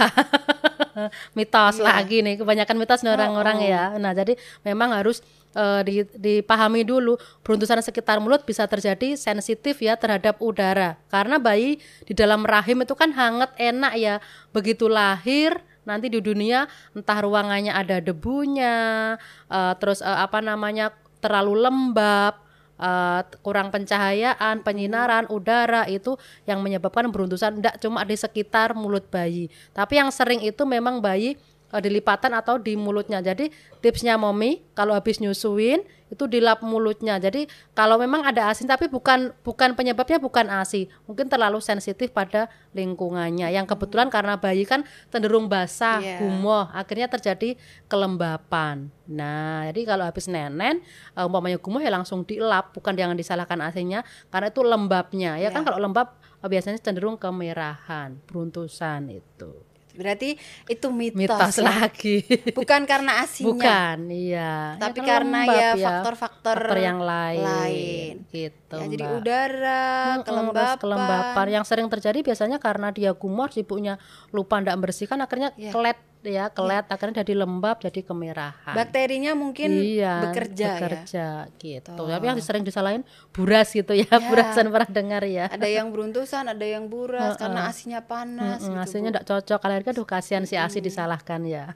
mitos 1.38 1.82
lagi 1.82 2.22
nih, 2.22 2.38
kebanyakan 2.38 2.76
mitos 2.78 3.02
orang-orang 3.02 3.66
ya. 3.66 3.98
Nah, 3.98 4.14
jadi 4.14 4.38
memang 4.62 4.94
harus 4.94 5.26
eh, 5.56 5.82
di- 5.86 6.14
dipahami 6.18 6.86
dulu 6.86 7.18
beruntusan 7.42 7.82
sekitar 7.82 8.22
mulut 8.22 8.46
bisa 8.46 8.66
terjadi 8.70 9.18
sensitif 9.18 9.82
ya 9.82 9.98
terhadap 9.98 10.38
udara. 10.44 10.98
Karena 11.10 11.42
bayi 11.42 11.82
di 12.06 12.14
dalam 12.14 12.46
rahim 12.46 12.84
itu 12.86 12.94
kan 12.94 13.14
hangat 13.14 13.54
enak 13.58 13.94
ya. 13.98 14.16
Begitu 14.54 14.86
lahir 14.90 15.62
nanti 15.88 16.06
di 16.12 16.22
dunia 16.22 16.70
entah 16.94 17.18
ruangannya 17.18 17.74
ada 17.74 17.98
debunya, 17.98 19.18
eh, 19.50 19.74
terus 19.82 20.06
eh, 20.06 20.20
apa 20.22 20.38
namanya 20.38 20.94
terlalu 21.18 21.66
lembab, 21.66 22.38
eh, 22.78 23.22
kurang 23.42 23.74
pencahayaan, 23.74 24.62
penyinaran 24.62 25.26
udara 25.34 25.90
itu 25.90 26.14
yang 26.46 26.62
menyebabkan 26.62 27.10
beruntusan 27.10 27.58
tidak 27.58 27.76
cuma 27.82 28.06
di 28.06 28.16
sekitar 28.16 28.78
mulut 28.78 29.10
bayi, 29.10 29.50
tapi 29.74 29.98
yang 29.98 30.14
sering 30.14 30.46
itu 30.46 30.62
memang 30.64 31.02
bayi 31.02 31.36
eh, 31.70 31.82
di 31.82 31.90
lipatan 31.90 32.34
atau 32.34 32.58
di 32.58 32.74
mulutnya. 32.74 33.22
Jadi 33.22 33.50
tipsnya 33.80 34.18
mommy 34.18 34.62
kalau 34.74 34.94
habis 34.94 35.18
nyusuin 35.18 35.82
itu 36.10 36.26
dilap 36.26 36.66
mulutnya. 36.66 37.22
Jadi 37.22 37.46
kalau 37.78 38.02
memang 38.02 38.26
ada 38.26 38.50
asin 38.50 38.66
tapi 38.66 38.90
bukan 38.90 39.30
bukan 39.46 39.78
penyebabnya 39.78 40.18
bukan 40.18 40.50
ASI, 40.50 40.90
mungkin 41.06 41.30
terlalu 41.30 41.62
sensitif 41.62 42.10
pada 42.10 42.50
lingkungannya. 42.74 43.54
Yang 43.54 43.78
kebetulan 43.78 44.10
karena 44.10 44.34
bayi 44.42 44.66
kan 44.66 44.82
cenderung 45.14 45.46
basah, 45.46 46.02
Iya. 46.02 46.18
gumoh, 46.26 46.66
akhirnya 46.74 47.06
terjadi 47.14 47.54
kelembapan. 47.86 48.90
Nah, 49.06 49.70
jadi 49.70 49.82
kalau 49.86 50.04
habis 50.10 50.26
nenen 50.26 50.82
eh, 51.14 51.22
umpamanya 51.26 51.62
gumoh 51.62 51.78
ya 51.78 51.94
langsung 51.94 52.26
dilap, 52.26 52.74
bukan 52.74 52.98
jangan 52.98 53.14
disalahkan 53.14 53.62
asinya 53.62 54.02
karena 54.34 54.50
itu 54.50 54.66
lembabnya. 54.66 55.38
Ya 55.38 55.54
kan 55.54 55.62
Iya. 55.62 55.68
kalau 55.70 55.78
lembab 55.78 56.18
eh, 56.42 56.50
biasanya 56.50 56.82
cenderung 56.82 57.22
kemerahan, 57.22 58.18
beruntusan 58.26 59.14
itu. 59.14 59.69
Berarti 60.00 60.40
itu 60.66 60.88
mitos, 60.90 61.20
Mitos 61.20 61.56
ya? 61.60 61.68
lagi. 61.68 62.24
Bukan 62.56 62.88
karena 62.88 63.20
asinya. 63.20 63.52
Bukan, 63.52 63.98
iya. 64.08 64.80
Tapi 64.80 64.98
kan 64.98 65.06
karena 65.06 65.40
lembab 65.44 65.60
ya 65.76 65.86
faktor-faktor 65.86 66.58
faktor 66.64 66.78
yang 66.80 67.04
lain. 67.04 67.44
lain. 67.44 68.14
Gitu. 68.32 68.56
Ya, 68.72 68.86
jadi 68.88 69.06
udara, 69.12 69.86
Mm-mm, 70.16 70.24
kelembapan. 70.24 70.78
kelembapan 70.80 71.48
yang 71.52 71.66
sering 71.68 71.86
terjadi 71.86 72.24
biasanya 72.24 72.58
karena 72.58 72.90
dia 72.90 73.12
gumor 73.12 73.52
sibuknya 73.52 74.00
lupa 74.32 74.56
ndak 74.58 74.80
bersihkan 74.80 75.20
akhirnya 75.20 75.52
Iya. 75.54 75.76
kelet 75.76 76.00
ya 76.20 76.52
kelet 76.52 76.84
akhirnya 76.92 77.24
jadi 77.24 77.34
lembab 77.40 77.80
jadi 77.80 78.04
kemerahan 78.04 78.76
Bakterinya 78.76 79.32
mungkin 79.40 79.72
iya, 79.72 80.28
bekerja, 80.28 80.68
ya. 80.68 80.74
bekerja 80.76 81.28
gitu 81.56 81.96
tapi 81.96 82.26
yang 82.28 82.40
sering 82.44 82.68
disalahin 82.68 83.08
buras 83.32 83.72
gitu 83.72 83.96
ya, 83.96 84.12
burasan 84.28 84.68
pernah 84.68 84.90
dengar 84.92 85.24
ya 85.24 85.48
Ada 85.48 85.68
yang 85.72 85.88
beruntusan, 85.96 86.52
ada 86.52 86.66
yang 86.68 86.92
buras 86.92 87.40
karena 87.40 87.72
asinya 87.72 88.04
panas. 88.04 88.60
Mm, 88.60 88.76
gitu, 88.76 88.84
asinya 88.84 89.10
enggak 89.16 89.28
cocok 89.32 89.60
kalian 89.64 89.82
kan 89.88 89.94
aduh 89.96 90.08
kasihan 90.08 90.44
si 90.44 90.60
asi 90.60 90.84
disalahkan 90.84 91.40
ya 91.48 91.72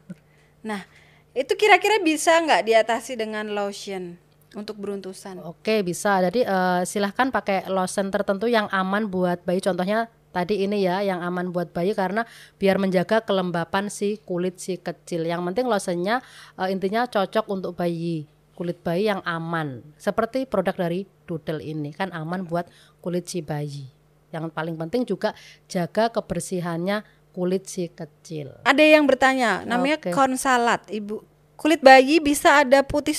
Nah, 0.64 0.82
itu 1.36 1.54
kira-kira 1.60 2.00
bisa 2.00 2.40
nggak 2.40 2.64
diatasi 2.64 3.20
dengan 3.20 3.52
lotion 3.52 4.16
untuk 4.56 4.80
beruntusan? 4.80 5.44
Oke 5.44 5.84
bisa. 5.84 6.24
Jadi 6.24 6.48
eh, 6.48 6.82
silahkan 6.88 7.30
pakai 7.30 7.68
lotion 7.68 8.10
tertentu 8.10 8.48
yang 8.48 8.72
aman 8.72 9.12
buat 9.12 9.44
bayi. 9.44 9.60
Contohnya 9.60 10.08
tadi 10.34 10.66
ini 10.66 10.82
ya 10.82 11.06
yang 11.06 11.22
aman 11.22 11.54
buat 11.54 11.70
bayi 11.70 11.94
karena 11.94 12.26
biar 12.58 12.82
menjaga 12.82 13.22
kelembapan 13.22 13.88
si 13.88 14.18
kulit 14.26 14.58
si 14.58 14.82
kecil. 14.82 15.30
Yang 15.30 15.54
penting 15.54 15.66
lotionnya 15.70 16.26
eh, 16.58 16.74
intinya 16.74 17.06
cocok 17.06 17.46
untuk 17.48 17.78
bayi. 17.78 18.26
Kulit 18.58 18.82
bayi 18.82 19.10
yang 19.10 19.22
aman. 19.26 19.86
Seperti 19.98 20.50
produk 20.50 20.74
dari 20.90 21.06
Doodle 21.30 21.62
ini 21.62 21.94
kan 21.94 22.10
aman 22.12 22.44
buat 22.44 22.66
kulit 23.00 23.30
si 23.30 23.46
bayi. 23.46 23.88
Yang 24.34 24.50
paling 24.50 24.76
penting 24.76 25.06
juga 25.06 25.38
jaga 25.70 26.10
kebersihannya 26.10 27.06
kulit 27.34 27.70
si 27.70 27.90
kecil. 27.90 28.54
Ada 28.66 28.82
yang 28.82 29.06
bertanya, 29.10 29.66
namanya 29.66 29.98
Oke. 30.02 30.14
konsalat, 30.14 30.86
Ibu. 30.90 31.22
Kulit 31.58 31.82
bayi 31.82 32.22
bisa 32.22 32.62
ada 32.62 32.82
putih 32.86 33.18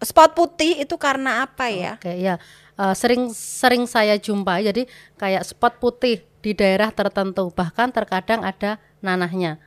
spot 0.00 0.36
putih 0.36 0.84
itu 0.84 0.96
karena 1.00 1.44
apa 1.44 1.72
ya? 1.72 1.96
Oke 1.96 2.12
ya 2.20 2.36
Eh, 2.76 2.92
sering 2.92 3.32
sering 3.32 3.88
saya 3.88 4.20
jumpai 4.20 4.68
jadi 4.68 4.84
kayak 5.16 5.48
spot 5.48 5.80
putih 5.80 6.20
di 6.46 6.54
daerah 6.54 6.94
tertentu 6.94 7.50
bahkan 7.50 7.90
terkadang 7.90 8.46
ada 8.46 8.78
nanahnya. 9.02 9.58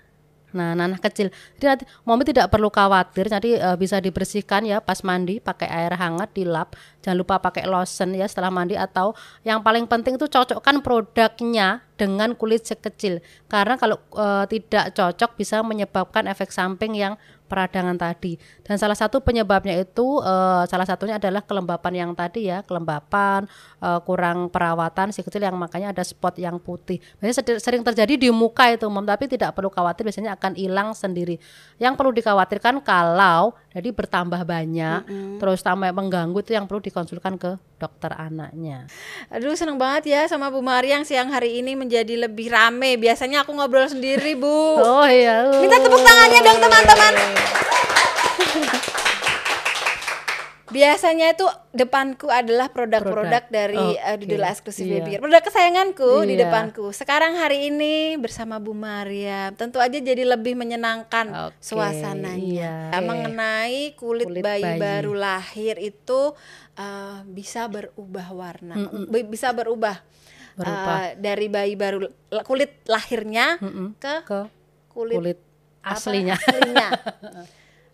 Nah 0.55 0.73
nanah 0.73 0.95
kecil. 0.95 1.27
Jadi 1.59 1.65
nanti 1.67 1.83
mami 2.07 2.23
tidak 2.23 2.47
perlu 2.47 2.71
khawatir. 2.71 3.27
Jadi 3.27 3.59
eh, 3.59 3.75
bisa 3.75 3.99
dibersihkan 3.99 4.63
ya 4.63 4.79
pas 4.79 5.03
mandi 5.03 5.43
pakai 5.43 5.67
air 5.67 5.91
hangat 5.99 6.31
dilap. 6.31 6.79
Jangan 7.03 7.19
lupa 7.19 7.35
pakai 7.43 7.67
lotion 7.67 8.15
ya 8.15 8.25
setelah 8.31 8.47
mandi 8.47 8.79
atau 8.79 9.11
yang 9.43 9.59
paling 9.59 9.91
penting 9.91 10.15
itu 10.15 10.31
cocokkan 10.31 10.79
produknya 10.79 11.83
dengan 11.99 12.31
kulit 12.33 12.63
sekecil. 12.63 13.19
Karena 13.51 13.75
kalau 13.75 13.99
eh, 14.15 14.47
tidak 14.47 14.95
cocok 14.95 15.35
bisa 15.35 15.59
menyebabkan 15.59 16.31
efek 16.31 16.49
samping 16.49 16.95
yang 16.95 17.19
peradangan 17.49 17.97
tadi. 17.97 18.37
Dan 18.61 18.77
salah 18.77 18.93
satu 18.93 19.17
penyebabnya 19.25 19.81
itu 19.81 20.21
eh, 20.21 20.63
salah 20.69 20.85
satunya 20.85 21.17
adalah 21.17 21.41
kelembapan 21.41 21.93
yang 22.05 22.11
tadi 22.13 22.45
ya, 22.53 22.61
kelembapan, 22.61 23.49
eh, 23.81 23.99
kurang 24.05 24.53
perawatan 24.53 25.09
si 25.09 25.25
kecil 25.25 25.41
yang 25.41 25.57
makanya 25.57 25.89
ada 25.89 26.05
spot 26.05 26.37
yang 26.37 26.61
putih. 26.61 27.01
Biasanya 27.17 27.57
sering 27.57 27.81
terjadi 27.81 28.13
di 28.13 28.29
muka 28.29 28.69
itu, 28.69 28.85
Mom, 28.85 29.01
tapi 29.01 29.25
tidak 29.25 29.57
perlu 29.57 29.73
khawatir 29.73 30.05
biasanya 30.05 30.37
akan 30.37 30.53
hilang 30.53 30.93
sendiri. 30.93 31.41
Yang 31.81 31.93
perlu 31.97 32.13
dikhawatirkan 32.13 32.85
kalau 32.85 33.57
jadi 33.73 33.89
bertambah 33.93 34.41
banyak, 34.45 34.99
terus 35.37 35.61
tambah 35.65 35.89
mengganggu 35.93 36.37
itu 36.41 36.53
yang 36.57 36.65
perlu 36.65 36.81
dikonsulkan 36.81 37.37
ke 37.37 37.57
dokter 37.79 38.11
anaknya. 38.17 38.89
Aduh 39.31 39.55
seneng 39.55 39.79
banget 39.79 40.11
ya 40.11 40.21
sama 40.27 40.51
Bu 40.51 40.59
Mariang 40.59 41.07
siang 41.07 41.31
hari 41.31 41.63
ini 41.63 41.79
menjadi 41.79 42.27
lebih 42.27 42.51
rame. 42.51 42.99
Biasanya 42.99 43.47
aku 43.47 43.55
ngobrol 43.55 43.87
sendiri 43.87 44.35
Bu. 44.35 44.83
Oh 44.83 45.07
iya. 45.07 45.47
Minta 45.63 45.79
tepuk 45.79 46.01
tangannya 46.03 46.39
dong 46.43 46.59
teman-teman. 46.59 47.38
Biasanya 50.69 51.33
itu 51.33 51.49
depanku 51.71 52.29
adalah 52.29 52.69
produk-produk 52.69 53.41
Produk. 53.41 53.43
dari 53.49 53.81
Oke, 53.89 53.97
uh, 53.97 54.15
Doodle 54.15 54.45
Exclusive 54.45 54.85
iya. 54.85 55.01
Baby. 55.01 55.17
Produk 55.17 55.41
kesayanganku 55.41 56.11
di 56.23 56.37
Iya. 56.37 56.45
depanku. 56.45 56.93
Sekarang 56.93 57.33
hari 57.33 57.73
ini 57.73 57.93
bersama 58.15 58.61
Bu 58.61 58.71
Maria. 58.71 59.49
Tentu 59.51 59.81
aja 59.81 59.97
jadi 59.97 60.21
lebih 60.21 60.53
menyenangkan 60.53 61.49
Oke, 61.49 61.57
suasananya. 61.57 62.37
iya. 62.37 63.01
Mengenai 63.01 63.97
kulit, 63.97 64.29
Kulit 64.29 64.45
bayi, 64.45 64.61
bayi. 64.61 64.77
baru 64.77 65.17
lahir 65.17 65.73
itu 65.81 66.37
uh, 66.75 67.17
bisa 67.25 67.65
berubah 67.65 68.29
warna, 68.29 68.77
Bi- 69.09 69.25
bisa 69.25 69.49
berubah. 69.49 69.97
Uh, 70.53 71.15
dari 71.15 71.47
bayi 71.47 71.73
baru 71.73 72.03
kulit 72.43 72.83
lahirnya 72.83 73.55
Mm-mm. 73.57 73.95
ke 73.95 74.21
Ke 74.21 74.51
kulit 74.91 75.15
kulit 75.15 75.39
apa, 75.81 75.95
aslinya. 75.97 76.35
aslinya. 76.35 76.87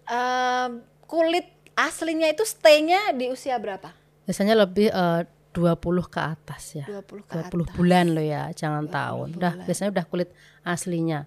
Em, 0.06 0.72
kulit 1.10 1.50
aslinya 1.74 2.30
itu 2.30 2.46
stay-nya 2.46 3.10
di 3.18 3.34
usia 3.34 3.58
berapa? 3.58 3.90
Biasanya 4.26 4.54
lebih 4.54 4.94
eh, 4.94 5.22
20 5.56 5.80
ke 6.12 6.20
atas 6.20 6.64
ya. 6.78 6.86
20 6.86 7.26
ke 7.26 7.34
20 7.50 7.78
bulan 7.80 8.06
loh 8.12 8.22
ya, 8.22 8.52
jangan 8.52 8.86
tahun. 8.92 9.40
Udah 9.40 9.54
biasanya 9.64 9.90
udah 9.96 10.06
kulit 10.06 10.30
aslinya. 10.62 11.26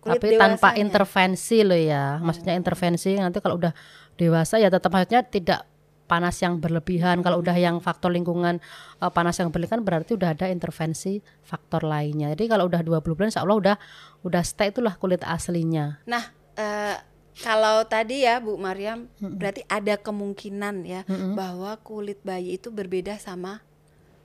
Kulit 0.00 0.20
Tapi 0.20 0.26
tanpa 0.36 0.72
dewasanya. 0.72 0.82
intervensi 0.84 1.58
loh 1.64 1.80
ya. 1.80 2.04
Maksudnya 2.20 2.54
intervensi 2.54 3.10
nanti 3.16 3.38
kalau 3.40 3.56
udah 3.58 3.72
dewasa 4.20 4.60
ya 4.60 4.68
tetap 4.68 4.92
maksudnya 4.92 5.24
tidak 5.24 5.64
panas 6.10 6.42
yang 6.42 6.58
berlebihan. 6.58 7.22
Kalau 7.22 7.38
udah 7.38 7.54
yang 7.54 7.78
faktor 7.78 8.10
lingkungan 8.10 8.58
eh, 8.98 9.12
panas 9.14 9.38
yang 9.38 9.54
berlebihan 9.54 9.86
berarti 9.86 10.18
udah 10.18 10.34
ada 10.34 10.50
intervensi 10.50 11.22
faktor 11.46 11.86
lainnya. 11.86 12.34
Jadi 12.34 12.50
kalau 12.50 12.66
udah 12.66 12.82
20 12.82 13.14
bulan 13.14 13.30
insya 13.30 13.46
Allah 13.46 13.58
udah 13.62 13.76
udah 14.26 14.42
stay 14.42 14.74
itulah 14.74 14.98
kulit 14.98 15.22
aslinya. 15.22 16.02
Nah, 16.10 16.26
eh, 16.58 16.98
kalau 17.38 17.86
tadi 17.86 18.26
ya 18.26 18.42
Bu 18.42 18.58
Mariam, 18.58 19.06
berarti 19.16 19.62
ada 19.70 19.96
kemungkinan 19.96 20.84
ya 20.84 21.06
bahwa 21.32 21.78
kulit 21.80 22.20
bayi 22.26 22.58
itu 22.58 22.68
berbeda 22.68 23.16
sama 23.16 23.64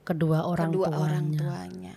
Kedua 0.06 0.46
orang 0.46 0.70
kedua 0.70 0.86
tuanya. 0.86 1.02
orang 1.02 1.24
tuanya. 1.34 1.94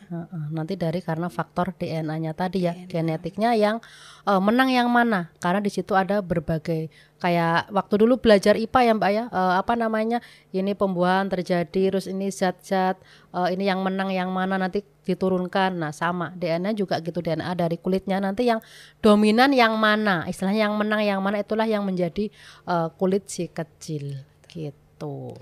Nanti 0.50 0.74
dari 0.74 0.98
karena 1.06 1.30
faktor 1.30 1.78
DNA-nya 1.78 2.34
tadi 2.34 2.66
ya, 2.66 2.74
genetiknya 2.74 3.54
yang 3.54 3.78
eh, 4.26 4.42
menang 4.42 4.74
yang 4.74 4.90
mana? 4.90 5.30
Karena 5.38 5.62
di 5.62 5.70
situ 5.70 5.94
ada 5.94 6.18
berbagai 6.26 6.90
kayak 7.22 7.70
waktu 7.70 7.96
dulu 8.02 8.18
belajar 8.18 8.58
IPA 8.58 8.80
ya 8.82 8.94
Mbak 8.98 9.12
ya, 9.14 9.24
eh, 9.30 9.54
apa 9.62 9.78
namanya? 9.78 10.26
Ini 10.50 10.74
pembuahan 10.74 11.30
terjadi, 11.30 11.94
terus 11.94 12.10
ini 12.10 12.34
zat-zat, 12.34 12.98
eh, 13.30 13.54
ini 13.54 13.70
yang 13.70 13.86
menang 13.86 14.10
yang 14.10 14.34
mana 14.34 14.58
nanti 14.58 14.82
diturunkan. 15.06 15.78
Nah, 15.78 15.94
sama 15.94 16.34
DNA 16.34 16.74
juga 16.74 16.98
gitu 17.06 17.22
DNA 17.22 17.54
dari 17.54 17.78
kulitnya 17.78 18.18
nanti 18.18 18.50
yang 18.50 18.58
dominan 19.06 19.54
yang 19.54 19.78
mana? 19.78 20.26
Istilahnya 20.26 20.66
yang 20.66 20.74
menang 20.74 21.06
yang 21.06 21.22
mana 21.22 21.46
itulah 21.46 21.70
yang 21.70 21.86
menjadi 21.86 22.34
eh, 22.66 22.88
kulit 22.98 23.30
si 23.30 23.46
kecil 23.54 24.26
gitu. 24.50 25.38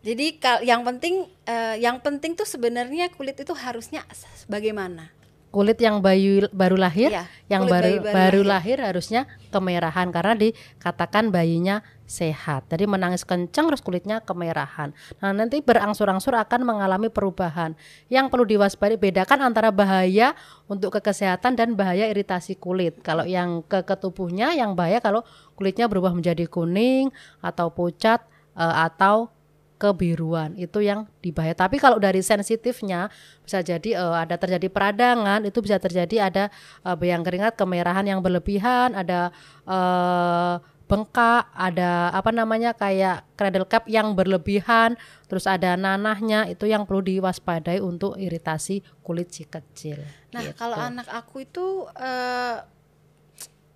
Jadi 0.00 0.40
kal- 0.40 0.64
yang 0.64 0.80
penting 0.80 1.28
eh, 1.44 1.76
yang 1.80 2.00
penting 2.00 2.32
tuh 2.32 2.48
sebenarnya 2.48 3.12
kulit 3.12 3.36
itu 3.36 3.52
harusnya 3.52 4.00
bagaimana? 4.48 5.12
kulit 5.50 5.82
yang 5.82 5.98
bayi 5.98 6.46
baru 6.54 6.78
lahir, 6.78 7.10
Iya, 7.10 7.26
yang 7.50 7.66
baru 7.66 7.98
baru, 7.98 8.14
baru 8.14 8.40
lahir. 8.46 8.78
harusnya 8.78 9.26
kemerahan 9.50 10.14
karena 10.14 10.38
dikatakan 10.38 11.34
bayinya 11.34 11.82
sehat. 12.06 12.70
Jadi 12.70 12.86
menangis 12.86 13.26
kencang 13.26 13.66
terus 13.66 13.82
kulitnya 13.82 14.22
kemerahan. 14.22 14.94
Nah, 15.18 15.34
nanti 15.34 15.58
berangsur-angsur 15.58 16.38
akan 16.38 16.62
mengalami 16.62 17.10
perubahan. 17.10 17.74
Yang 18.06 18.30
perlu 18.30 18.46
diwaspadai 18.46 18.98
bedakan 18.98 19.50
antara 19.50 19.74
bahaya 19.74 20.38
untuk 20.70 20.94
ke 20.94 21.02
kesehatan 21.02 21.58
dan 21.58 21.74
bahaya 21.74 22.06
iritasi 22.06 22.54
kulit. 22.54 23.02
Kalau 23.02 23.26
yang 23.26 23.66
ke 23.66 23.82
ke 23.82 23.94
tubuhnya 23.98 24.54
yang 24.54 24.78
bahaya 24.78 25.02
kalau 25.02 25.26
kulitnya 25.58 25.90
berubah 25.90 26.14
menjadi 26.14 26.46
kuning 26.46 27.10
atau 27.42 27.74
pucat 27.74 28.22
eh, 28.54 28.74
atau 28.86 29.34
kebiruan 29.80 30.52
itu 30.60 30.84
yang 30.84 31.08
dibahaya. 31.24 31.56
Tapi 31.56 31.80
kalau 31.80 31.96
dari 31.96 32.20
sensitifnya 32.20 33.08
bisa 33.40 33.64
jadi 33.64 33.96
eh, 33.96 34.16
ada 34.20 34.36
terjadi 34.36 34.68
peradangan, 34.68 35.48
itu 35.48 35.64
bisa 35.64 35.80
terjadi 35.80 36.28
ada 36.28 36.44
eh, 36.84 36.96
yang 37.08 37.24
keringat, 37.24 37.56
kemerahan 37.56 38.04
yang 38.04 38.20
berlebihan, 38.20 38.92
ada 38.92 39.32
eh, 39.64 40.54
bengkak, 40.84 41.46
ada 41.54 42.10
apa 42.10 42.34
namanya 42.34 42.74
kayak 42.74 43.22
cradle 43.38 43.62
cap 43.64 43.86
yang 43.86 44.12
berlebihan, 44.12 44.98
terus 45.30 45.46
ada 45.46 45.78
nanahnya 45.78 46.50
itu 46.50 46.66
yang 46.66 46.82
perlu 46.82 46.98
diwaspadai 47.00 47.78
untuk 47.78 48.18
iritasi 48.18 48.82
kulit 49.00 49.30
si 49.30 49.46
kecil. 49.46 50.02
Nah, 50.34 50.42
Gitu. 50.42 50.58
kalau 50.58 50.74
anak 50.76 51.06
aku 51.08 51.46
itu 51.46 51.86
eh, 51.94 52.58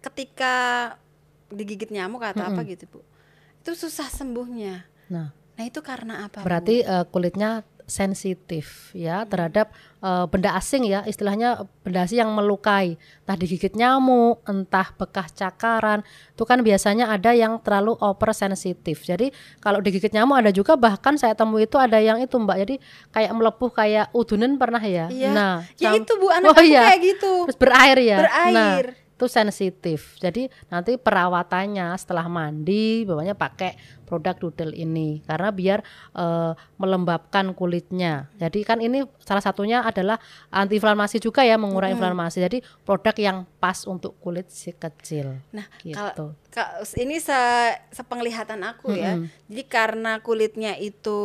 ketika 0.03 0.55
digigit 1.55 1.89
nyamuk 1.95 2.21
atau 2.21 2.45
apa 2.45 2.61
gitu, 2.67 2.85
Bu. 2.91 3.01
Itu 3.63 3.79
susah 3.79 4.11
sembuhnya. 4.11 4.83
Nah, 5.09 5.31
Nah, 5.55 5.65
itu 5.65 5.81
karena 5.81 6.27
apa? 6.27 6.41
Bu? 6.41 6.45
Berarti 6.45 6.83
eh, 6.83 7.05
kulitnya 7.09 7.63
sensitif 7.85 8.65
ya 8.93 9.25
terhadap 9.25 9.69
eh, 10.01 10.25
benda 10.27 10.53
asing 10.53 10.85
ya 10.85 11.05
istilahnya 11.05 11.55
benda 11.81 12.03
asing 12.03 12.17
yang 12.19 12.33
melukai 12.33 12.97
entah 12.97 13.37
digigit 13.37 13.73
nyamuk 13.73 14.41
entah 14.45 14.89
bekas 14.95 15.33
cakaran 15.33 16.01
itu 16.33 16.43
kan 16.43 16.61
biasanya 16.61 17.09
ada 17.09 17.33
yang 17.33 17.61
terlalu 17.61 17.93
over 17.99 18.33
sensitif 18.33 19.05
jadi 19.05 19.29
kalau 19.59 19.79
digigit 19.79 20.11
nyamuk 20.11 20.33
ada 20.35 20.49
juga 20.49 20.75
bahkan 20.75 21.15
saya 21.15 21.37
temui 21.37 21.65
itu 21.65 21.77
ada 21.77 22.01
yang 22.01 22.17
itu 22.19 22.33
mbak 22.35 22.57
jadi 22.65 22.75
kayak 23.13 23.33
melepuh 23.33 23.71
kayak 23.71 24.07
udunen 24.13 24.57
pernah 24.57 24.81
ya 24.81 25.07
Iya. 25.07 25.31
nah 25.31 25.55
ya 25.77 25.93
itu 25.93 26.13
Bu, 26.17 26.33
anak 26.33 26.51
Oh, 26.51 26.65
iya. 26.65 26.89
kayak 26.89 27.01
gitu. 27.05 27.33
terus 27.49 27.59
berair 27.61 27.99
ya 28.01 28.19
Berair. 28.19 28.55
nah 28.57 28.73
itu 29.15 29.31
sensitif. 29.31 30.19
Jadi 30.19 30.51
nanti 30.67 30.99
perawatannya 30.99 31.95
setelah 31.95 32.27
mandi 32.27 33.07
bawahnya 33.07 33.39
pakai 33.39 33.79
produk 34.05 34.35
Doodle 34.37 34.75
ini 34.75 35.23
karena 35.23 35.55
biar 35.55 35.79
uh, 36.19 36.53
melembabkan 36.77 37.55
kulitnya. 37.55 38.27
Jadi 38.43 38.67
kan 38.67 38.83
ini 38.83 39.07
salah 39.23 39.41
satunya 39.41 39.87
adalah 39.87 40.19
antiinflamasi 40.51 41.23
juga 41.23 41.47
ya 41.47 41.55
mengurangi 41.55 41.95
hmm. 41.95 42.03
inflamasi. 42.03 42.43
Jadi 42.43 42.59
produk 42.83 43.15
yang 43.15 43.39
pas 43.63 43.87
untuk 43.87 44.19
kulit 44.19 44.51
si 44.51 44.75
kecil. 44.75 45.39
Nah, 45.55 45.65
gitu. 45.87 46.35
kalau 46.51 46.83
ini 46.99 47.23
se 47.23 47.39
sepenglihatan 47.95 48.67
aku 48.67 48.91
hmm. 48.91 48.99
ya. 48.99 49.13
Jadi 49.47 49.63
karena 49.71 50.19
kulitnya 50.19 50.75
itu 50.75 51.23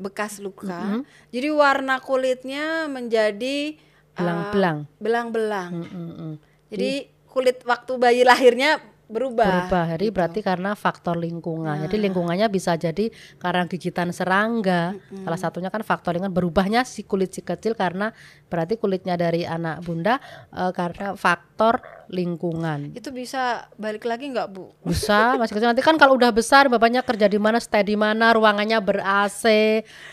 bekas 0.00 0.40
luka, 0.40 0.96
hmm. 0.96 1.04
jadi 1.28 1.52
warna 1.52 2.00
kulitnya 2.00 2.88
menjadi 2.88 3.76
belang-belang. 4.16 4.78
Uh, 4.88 4.96
belang-belang. 4.96 5.72
Hmm, 5.84 6.34
jadi 6.70 7.10
kulit 7.30 7.62
waktu 7.66 7.92
bayi 7.98 8.22
lahirnya 8.26 8.78
berubah. 9.10 9.66
Berubah. 9.66 9.84
Jadi 9.98 10.06
gitu. 10.06 10.14
berarti 10.14 10.40
karena 10.40 10.70
faktor 10.78 11.18
lingkungan. 11.18 11.74
Nah. 11.74 11.82
Jadi 11.84 11.96
lingkungannya 11.98 12.46
bisa 12.46 12.78
jadi 12.78 13.10
karena 13.42 13.66
gigitan 13.66 14.14
serangga. 14.14 14.94
hmm 14.94 15.26
Salah 15.26 15.40
satunya 15.40 15.68
kan 15.68 15.82
faktor 15.82 16.14
lingkungan 16.16 16.32
berubahnya 16.32 16.86
si 16.86 17.02
kulit 17.02 17.34
si 17.34 17.42
kecil 17.42 17.74
karena 17.74 18.14
berarti 18.46 18.78
kulitnya 18.78 19.18
dari 19.18 19.42
anak 19.42 19.82
bunda 19.82 20.22
uh, 20.54 20.70
karena 20.70 21.18
faktor 21.18 21.82
lingkungan. 22.06 22.94
Itu 22.94 23.10
bisa 23.10 23.66
balik 23.74 24.06
lagi 24.06 24.30
nggak 24.30 24.48
bu? 24.54 24.70
Bisa, 24.86 25.34
masih 25.38 25.58
kecil 25.58 25.68
nanti 25.70 25.82
kan 25.82 25.98
kalau 25.98 26.14
udah 26.14 26.30
besar 26.30 26.70
bapaknya 26.70 27.02
kerja 27.02 27.26
di 27.26 27.38
mana, 27.38 27.58
stay 27.58 27.82
di 27.82 27.98
mana, 27.98 28.34
ruangannya 28.34 28.78
ber 28.78 29.02
AC, 29.02 29.44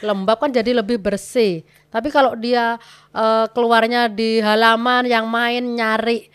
lembab 0.01 0.41
kan 0.41 0.49
jadi 0.53 0.73
lebih 0.77 1.01
bersih. 1.01 1.61
Tapi 1.87 2.13
kalau 2.13 2.37
dia 2.37 2.77
uh, 3.15 3.45
keluarnya 3.49 4.11
di 4.11 4.43
halaman 4.43 5.07
yang 5.07 5.25
main 5.25 5.63
nyari 5.63 6.29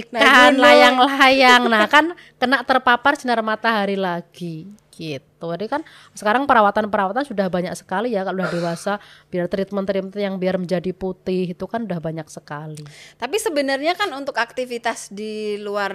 ikan 0.00 0.56
layang-layang. 0.56 1.68
nah 1.68 1.84
kan 1.84 2.16
kena 2.40 2.64
terpapar 2.64 3.20
sinar 3.20 3.44
matahari 3.44 4.00
lagi 4.00 4.72
gitu. 4.92 5.46
Jadi 5.56 5.66
kan 5.66 5.80
sekarang 6.12 6.44
perawatan-perawatan 6.44 7.24
sudah 7.24 7.48
banyak 7.48 7.72
sekali 7.74 8.12
ya 8.12 8.22
kalau 8.22 8.44
udah 8.44 8.52
dewasa 8.52 8.92
biar 9.32 9.48
treatment-treatment 9.48 10.14
yang 10.14 10.36
biar 10.36 10.60
menjadi 10.60 10.92
putih 10.92 11.56
itu 11.56 11.64
kan 11.64 11.88
udah 11.88 11.98
banyak 11.98 12.28
sekali. 12.28 12.84
Tapi 13.16 13.36
sebenarnya 13.40 13.96
kan 13.96 14.12
untuk 14.12 14.36
aktivitas 14.36 15.10
di 15.10 15.56
luar 15.58 15.92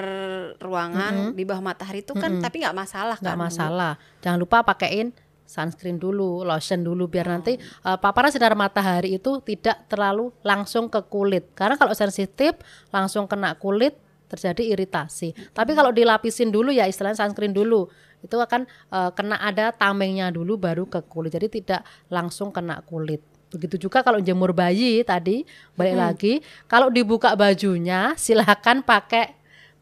ruangan 0.58 1.14
mm 1.14 1.26
-hmm. 1.32 1.38
di 1.38 1.44
bawah 1.46 1.64
matahari 1.64 2.02
itu 2.02 2.18
kan 2.18 2.34
mm 2.34 2.38
-hmm. 2.42 2.44
tapi 2.44 2.56
nggak 2.66 2.78
masalah 2.78 3.18
nggak 3.22 3.38
kan 3.38 3.46
masalah. 3.48 3.94
Jangan 4.26 4.40
lupa 4.42 4.66
pakaiin 4.66 5.14
sunscreen 5.48 5.96
dulu, 5.96 6.44
lotion 6.44 6.84
dulu 6.84 7.08
biar 7.08 7.32
nanti 7.32 7.56
uh, 7.88 7.96
paparan 7.96 8.30
sinar 8.30 8.54
matahari 8.54 9.16
itu 9.16 9.40
tidak 9.42 9.88
terlalu 9.88 10.30
langsung 10.44 10.92
ke 10.92 11.00
kulit. 11.08 11.56
Karena 11.56 11.80
kalau 11.80 11.96
sensitif 11.96 12.60
langsung 12.92 13.26
kena 13.26 13.56
kulit 13.56 13.96
terjadi 14.28 14.76
iritasi. 14.76 15.56
Tapi 15.56 15.72
kalau 15.72 15.96
dilapisin 15.96 16.52
dulu 16.52 16.76
ya 16.76 16.84
istilahnya 16.86 17.24
sunscreen 17.24 17.56
dulu 17.56 17.88
itu 18.20 18.36
akan 18.36 18.68
uh, 18.92 19.16
kena 19.16 19.40
ada 19.40 19.72
tamengnya 19.72 20.28
dulu 20.30 20.60
baru 20.60 20.84
ke 20.84 21.00
kulit. 21.08 21.32
Jadi 21.32 21.48
tidak 21.64 21.82
langsung 22.12 22.52
kena 22.52 22.84
kulit. 22.84 23.24
Begitu 23.48 23.88
juga 23.88 24.04
kalau 24.04 24.20
jemur 24.20 24.52
bayi 24.52 25.08
tadi 25.08 25.48
balik 25.80 25.96
hmm. 25.96 26.04
lagi 26.04 26.34
kalau 26.68 26.92
dibuka 26.92 27.32
bajunya 27.40 28.12
silahkan 28.20 28.84
pakai 28.84 29.37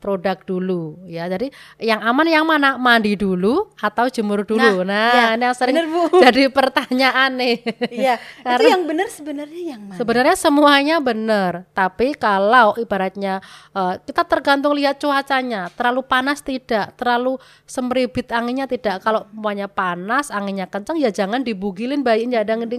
produk 0.05 0.37
dulu 0.45 1.01
ya. 1.09 1.25
Jadi 1.25 1.49
yang 1.81 1.97
aman 2.05 2.29
yang 2.29 2.45
mana? 2.45 2.77
Mandi 2.77 3.17
dulu 3.17 3.73
atau 3.81 4.05
jemur 4.05 4.45
dulu. 4.45 4.85
Nah, 4.85 4.85
nah 4.85 5.13
ya, 5.17 5.25
ini 5.33 5.43
yang 5.49 5.57
sering 5.57 5.73
bener, 5.73 5.89
Bu. 5.89 6.03
jadi 6.29 6.43
pertanyaan 6.53 7.33
nih. 7.33 7.57
Iya. 7.89 8.15
itu 8.53 8.65
yang 8.69 8.85
benar 8.85 9.09
sebenarnya 9.09 9.61
yang 9.73 9.81
mana? 9.81 9.97
Sebenarnya 9.97 10.35
semuanya 10.37 10.95
benar, 11.01 11.65
tapi 11.73 12.13
kalau 12.13 12.77
ibaratnya 12.77 13.41
uh, 13.73 13.97
kita 14.05 14.21
tergantung 14.29 14.77
lihat 14.77 15.01
cuacanya, 15.01 15.73
terlalu 15.73 16.05
panas 16.05 16.45
tidak, 16.45 16.93
terlalu 16.93 17.41
semribit 17.65 18.29
anginnya 18.29 18.69
tidak. 18.69 19.01
Kalau 19.01 19.25
semuanya 19.33 19.65
panas, 19.65 20.29
anginnya 20.29 20.69
kencang 20.69 21.01
ya 21.01 21.09
jangan 21.09 21.41
dibugilin 21.41 22.05
bayinya, 22.05 22.45
jangan 22.45 22.69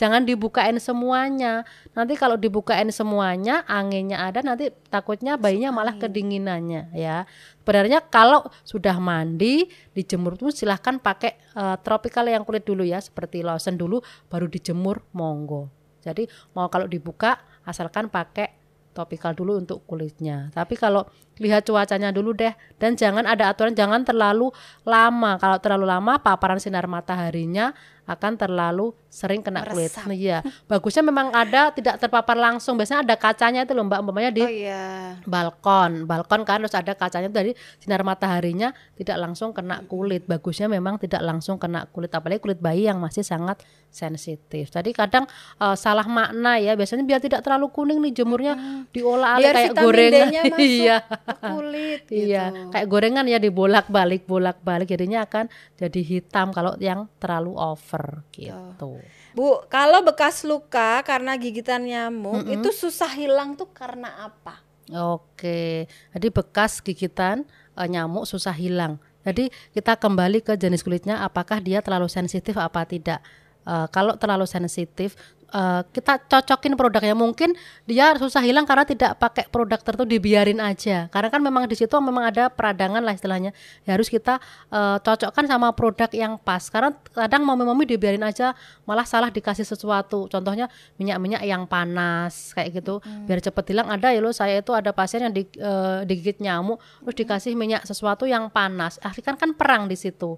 jangan 0.00 0.24
dibukain 0.24 0.80
semuanya. 0.80 1.68
Nanti 1.92 2.16
kalau 2.16 2.40
dibukain 2.40 2.88
semuanya, 2.88 3.68
anginnya 3.68 4.24
ada 4.24 4.40
nanti 4.40 4.72
takutnya 4.90 5.38
bayinya 5.38 5.70
malah 5.70 5.96
kedinginan 5.96 6.90
ya. 6.92 7.24
Sebenarnya 7.62 8.02
kalau 8.02 8.42
sudah 8.66 8.98
mandi, 8.98 9.70
dijemur 9.94 10.34
tuh 10.34 10.50
silahkan 10.50 10.98
pakai 10.98 11.38
uh, 11.54 11.78
tropical 11.78 12.26
yang 12.26 12.42
kulit 12.42 12.66
dulu 12.66 12.82
ya, 12.82 12.98
seperti 12.98 13.46
lotion 13.46 13.78
dulu, 13.78 14.02
baru 14.26 14.50
dijemur 14.50 15.06
monggo. 15.14 15.70
Jadi 16.02 16.26
mau 16.58 16.66
kalau 16.66 16.90
dibuka 16.90 17.38
asalkan 17.62 18.10
pakai 18.10 18.60
topikal 18.90 19.32
dulu 19.32 19.62
untuk 19.62 19.86
kulitnya. 19.86 20.50
Tapi 20.50 20.74
kalau 20.74 21.06
lihat 21.38 21.64
cuacanya 21.64 22.10
dulu 22.10 22.34
deh 22.34 22.52
dan 22.76 22.98
jangan 22.98 23.24
ada 23.24 23.48
aturan 23.48 23.72
jangan 23.72 24.02
terlalu 24.02 24.50
lama. 24.82 25.38
Kalau 25.38 25.56
terlalu 25.62 25.86
lama 25.86 26.18
paparan 26.18 26.58
sinar 26.58 26.90
mataharinya 26.90 27.72
akan 28.10 28.32
terlalu 28.34 28.90
sering 29.10 29.42
kena 29.42 29.66
kulit. 29.66 29.90
Iya. 30.10 30.42
Bagusnya 30.70 31.02
memang 31.02 31.34
ada 31.34 31.74
tidak 31.74 31.98
terpapar 31.98 32.38
langsung. 32.38 32.78
Biasanya 32.78 33.02
ada 33.02 33.14
kacanya 33.18 33.66
itu 33.66 33.74
loh 33.74 33.86
Mbak 33.86 33.98
umpamanya 34.06 34.30
di 34.30 34.42
oh, 34.42 34.50
iya. 34.50 35.18
balkon. 35.26 36.06
Balkon 36.06 36.46
kan 36.46 36.62
harus 36.62 36.74
ada 36.78 36.94
kacanya 36.94 37.26
dari 37.26 37.54
sinar 37.82 38.06
mataharinya 38.06 38.70
tidak 38.94 39.18
langsung 39.18 39.50
kena 39.50 39.82
kulit. 39.90 40.26
Bagusnya 40.30 40.70
memang 40.70 41.02
tidak 41.02 41.22
langsung 41.26 41.58
kena 41.58 41.90
kulit 41.90 42.14
apalagi 42.14 42.38
kulit 42.38 42.62
bayi 42.62 42.86
yang 42.86 43.02
masih 43.02 43.26
sangat 43.26 43.58
sensitif. 43.90 44.70
Jadi 44.70 44.94
kadang 44.94 45.26
uh, 45.58 45.74
salah 45.74 46.06
makna 46.06 46.62
ya. 46.62 46.78
Biasanya 46.78 47.02
biar 47.02 47.18
tidak 47.18 47.42
terlalu 47.42 47.74
kuning 47.74 47.98
nih 47.98 48.22
jemurnya 48.22 48.54
hmm. 48.54 48.94
diolah 48.94 49.42
biar 49.42 49.54
kayak 49.58 49.74
gorengan. 49.74 50.30
iya. 50.62 50.96
kulit 51.42 52.00
gitu. 52.10 52.30
Iya, 52.30 52.70
kayak 52.70 52.86
gorengan 52.86 53.26
ya 53.26 53.42
dibolak-balik 53.42 54.22
bolak-balik 54.30 54.86
jadinya 54.86 55.26
akan 55.26 55.50
jadi 55.74 56.00
hitam 56.06 56.54
kalau 56.54 56.78
yang 56.78 57.10
terlalu 57.18 57.58
over 57.58 57.99
gitu. 58.34 59.00
Bu, 59.36 59.62
kalau 59.70 60.02
bekas 60.02 60.42
luka 60.42 61.00
karena 61.06 61.38
gigitan 61.38 61.86
nyamuk 61.86 62.42
mm 62.42 62.46
-hmm. 62.46 62.56
itu 62.60 62.68
susah 62.74 63.10
hilang 63.14 63.54
tuh 63.54 63.70
karena 63.70 64.30
apa? 64.30 64.62
Oke, 64.90 65.86
jadi 66.10 66.28
bekas 66.34 66.82
gigitan 66.82 67.46
uh, 67.78 67.86
nyamuk 67.86 68.26
susah 68.26 68.54
hilang. 68.54 68.98
Jadi 69.22 69.52
kita 69.76 69.94
kembali 70.00 70.40
ke 70.40 70.56
jenis 70.56 70.80
kulitnya, 70.82 71.20
apakah 71.22 71.60
dia 71.60 71.84
terlalu 71.84 72.08
sensitif 72.08 72.56
apa 72.56 72.82
tidak. 72.88 73.20
Uh, 73.66 73.86
kalau 73.92 74.16
terlalu 74.16 74.48
sensitif, 74.48 75.16
uh, 75.52 75.82
kita 75.90 76.18
cocokin 76.26 76.74
produknya. 76.78 77.14
Mungkin 77.14 77.54
dia 77.84 78.14
susah 78.16 78.42
hilang 78.42 78.64
karena 78.64 78.86
tidak 78.86 79.18
pakai 79.18 79.46
produk 79.50 79.78
tertentu 79.78 80.06
dibiarin 80.06 80.62
aja. 80.62 81.10
Karena 81.10 81.28
kan 81.28 81.40
memang 81.42 81.66
di 81.66 81.76
situ 81.76 81.92
memang 81.98 82.30
ada 82.30 82.48
peradangan 82.48 83.02
lah 83.02 83.14
istilahnya. 83.14 83.50
Ya 83.84 83.98
harus 83.98 84.08
kita 84.08 84.38
uh, 84.70 84.98
cocokkan 85.02 85.46
sama 85.50 85.74
produk 85.74 86.10
yang 86.14 86.38
pas. 86.40 86.70
Karena 86.70 86.94
kadang 87.12 87.42
mami-mami 87.44 87.86
dibiarin 87.86 88.22
aja 88.24 88.54
malah 88.86 89.04
salah 89.04 89.28
dikasih 89.28 89.66
sesuatu. 89.66 90.30
Contohnya 90.30 90.70
minyak-minyak 90.96 91.42
yang 91.44 91.66
panas 91.66 92.54
kayak 92.54 92.82
gitu. 92.82 93.02
Hmm. 93.02 93.24
biar 93.24 93.40
cepet 93.40 93.72
hilang 93.72 93.88
ada 93.88 94.12
ya 94.12 94.20
lo 94.20 94.34
saya 94.34 94.60
itu 94.60 94.74
ada 94.74 94.90
pasien 94.92 95.22
yang 95.24 95.32
di, 95.32 95.46
uh, 95.62 96.02
digigit 96.04 96.42
nyamuk 96.42 96.82
terus 97.06 97.16
dikasih 97.16 97.52
minyak 97.54 97.82
sesuatu 97.86 98.26
yang 98.26 98.50
panas. 98.52 98.98
Akhirnya 99.00 99.34
kan 99.34 99.36
kan 99.38 99.50
perang 99.56 99.82
di 99.86 99.96
situ 99.96 100.36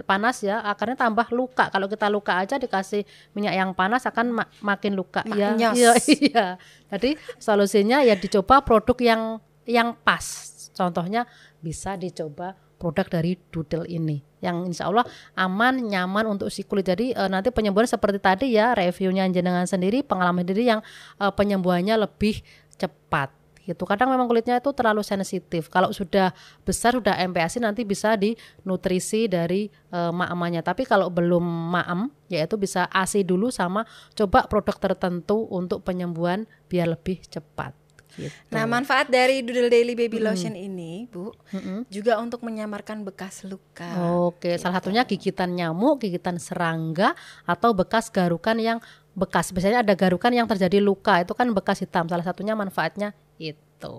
panas 0.00 0.40
ya 0.40 0.64
akarnya 0.64 0.96
tambah 0.96 1.28
luka. 1.30 1.68
Kalau 1.68 1.86
kita 1.86 2.08
luka 2.08 2.40
aja 2.40 2.56
dikasih 2.56 3.04
minyak 3.36 3.54
yang 3.54 3.70
panas 3.76 4.08
akan 4.08 4.42
ma 4.42 4.44
makin 4.64 4.96
luka. 4.96 5.20
Ya 5.28 5.52
iya 5.56 5.92
iya 6.16 6.46
jadi 6.88 7.20
solusinya 7.36 8.00
ya 8.00 8.16
dicoba 8.16 8.64
produk 8.64 8.96
yang 8.98 9.22
yang 9.68 9.92
pas. 10.00 10.24
Contohnya 10.72 11.28
bisa 11.60 12.00
dicoba 12.00 12.56
produk 12.80 13.06
dari 13.06 13.38
Doodle 13.52 13.86
ini 13.86 14.18
yang 14.42 14.66
insya 14.66 14.90
Allah 14.90 15.06
aman 15.38 15.78
nyaman 15.78 16.26
untuk 16.26 16.50
si 16.50 16.66
kulit. 16.66 16.90
Jadi 16.90 17.14
e, 17.14 17.22
nanti 17.30 17.54
penyembuhan 17.54 17.86
seperti 17.86 18.18
tadi 18.18 18.46
ya 18.58 18.74
reviewnya 18.74 19.28
jenengan 19.30 19.68
sendiri 19.70 20.02
pengalaman 20.02 20.42
sendiri 20.42 20.66
yang 20.66 20.80
e, 21.20 21.24
penyembuhannya 21.30 21.94
lebih 21.94 22.42
cepat 22.74 23.41
gitu. 23.62 23.86
Kadang 23.86 24.10
memang 24.10 24.26
kulitnya 24.26 24.58
itu 24.58 24.70
terlalu 24.74 25.06
sensitif. 25.06 25.70
Kalau 25.70 25.94
sudah 25.94 26.34
besar 26.66 26.98
sudah 26.98 27.14
MPASI 27.18 27.62
nanti 27.62 27.86
bisa 27.86 28.14
dinutrisi 28.18 29.30
dari 29.30 29.70
e, 29.70 29.98
maamanya. 30.10 30.60
Tapi 30.66 30.82
kalau 30.86 31.08
belum 31.08 31.42
maam 31.42 32.10
yaitu 32.26 32.58
bisa 32.58 32.90
ASI 32.90 33.22
dulu 33.22 33.52
sama 33.52 33.86
coba 34.18 34.46
produk 34.50 34.76
tertentu 34.78 35.46
untuk 35.52 35.86
penyembuhan 35.86 36.48
biar 36.66 36.90
lebih 36.90 37.22
cepat. 37.28 37.82
Gitu. 38.12 38.52
Nah, 38.52 38.68
manfaat 38.68 39.08
dari 39.08 39.40
Doodle 39.40 39.72
Daily 39.72 39.96
Baby 39.96 40.20
hmm. 40.20 40.26
Lotion 40.28 40.52
ini, 40.52 41.08
Bu, 41.08 41.32
hmm. 41.32 41.88
juga 41.88 42.20
untuk 42.20 42.44
menyamarkan 42.44 43.00
bekas 43.08 43.44
luka. 43.48 43.88
Oke, 44.28 44.52
gitu. 44.56 44.60
salah 44.60 44.80
satunya 44.80 45.02
gigitan 45.08 45.56
nyamuk, 45.56 46.04
gigitan 46.04 46.36
serangga, 46.36 47.16
atau 47.48 47.72
bekas 47.72 48.12
garukan 48.12 48.56
yang 48.60 48.78
bekas. 49.16 49.52
Biasanya 49.52 49.80
ada 49.80 49.96
garukan 49.96 50.32
yang 50.32 50.44
terjadi 50.44 50.80
luka, 50.80 51.24
itu 51.24 51.32
kan 51.32 51.48
bekas 51.56 51.80
hitam. 51.80 52.04
Salah 52.08 52.24
satunya 52.24 52.52
manfaatnya 52.52 53.16
itu. 53.42 53.96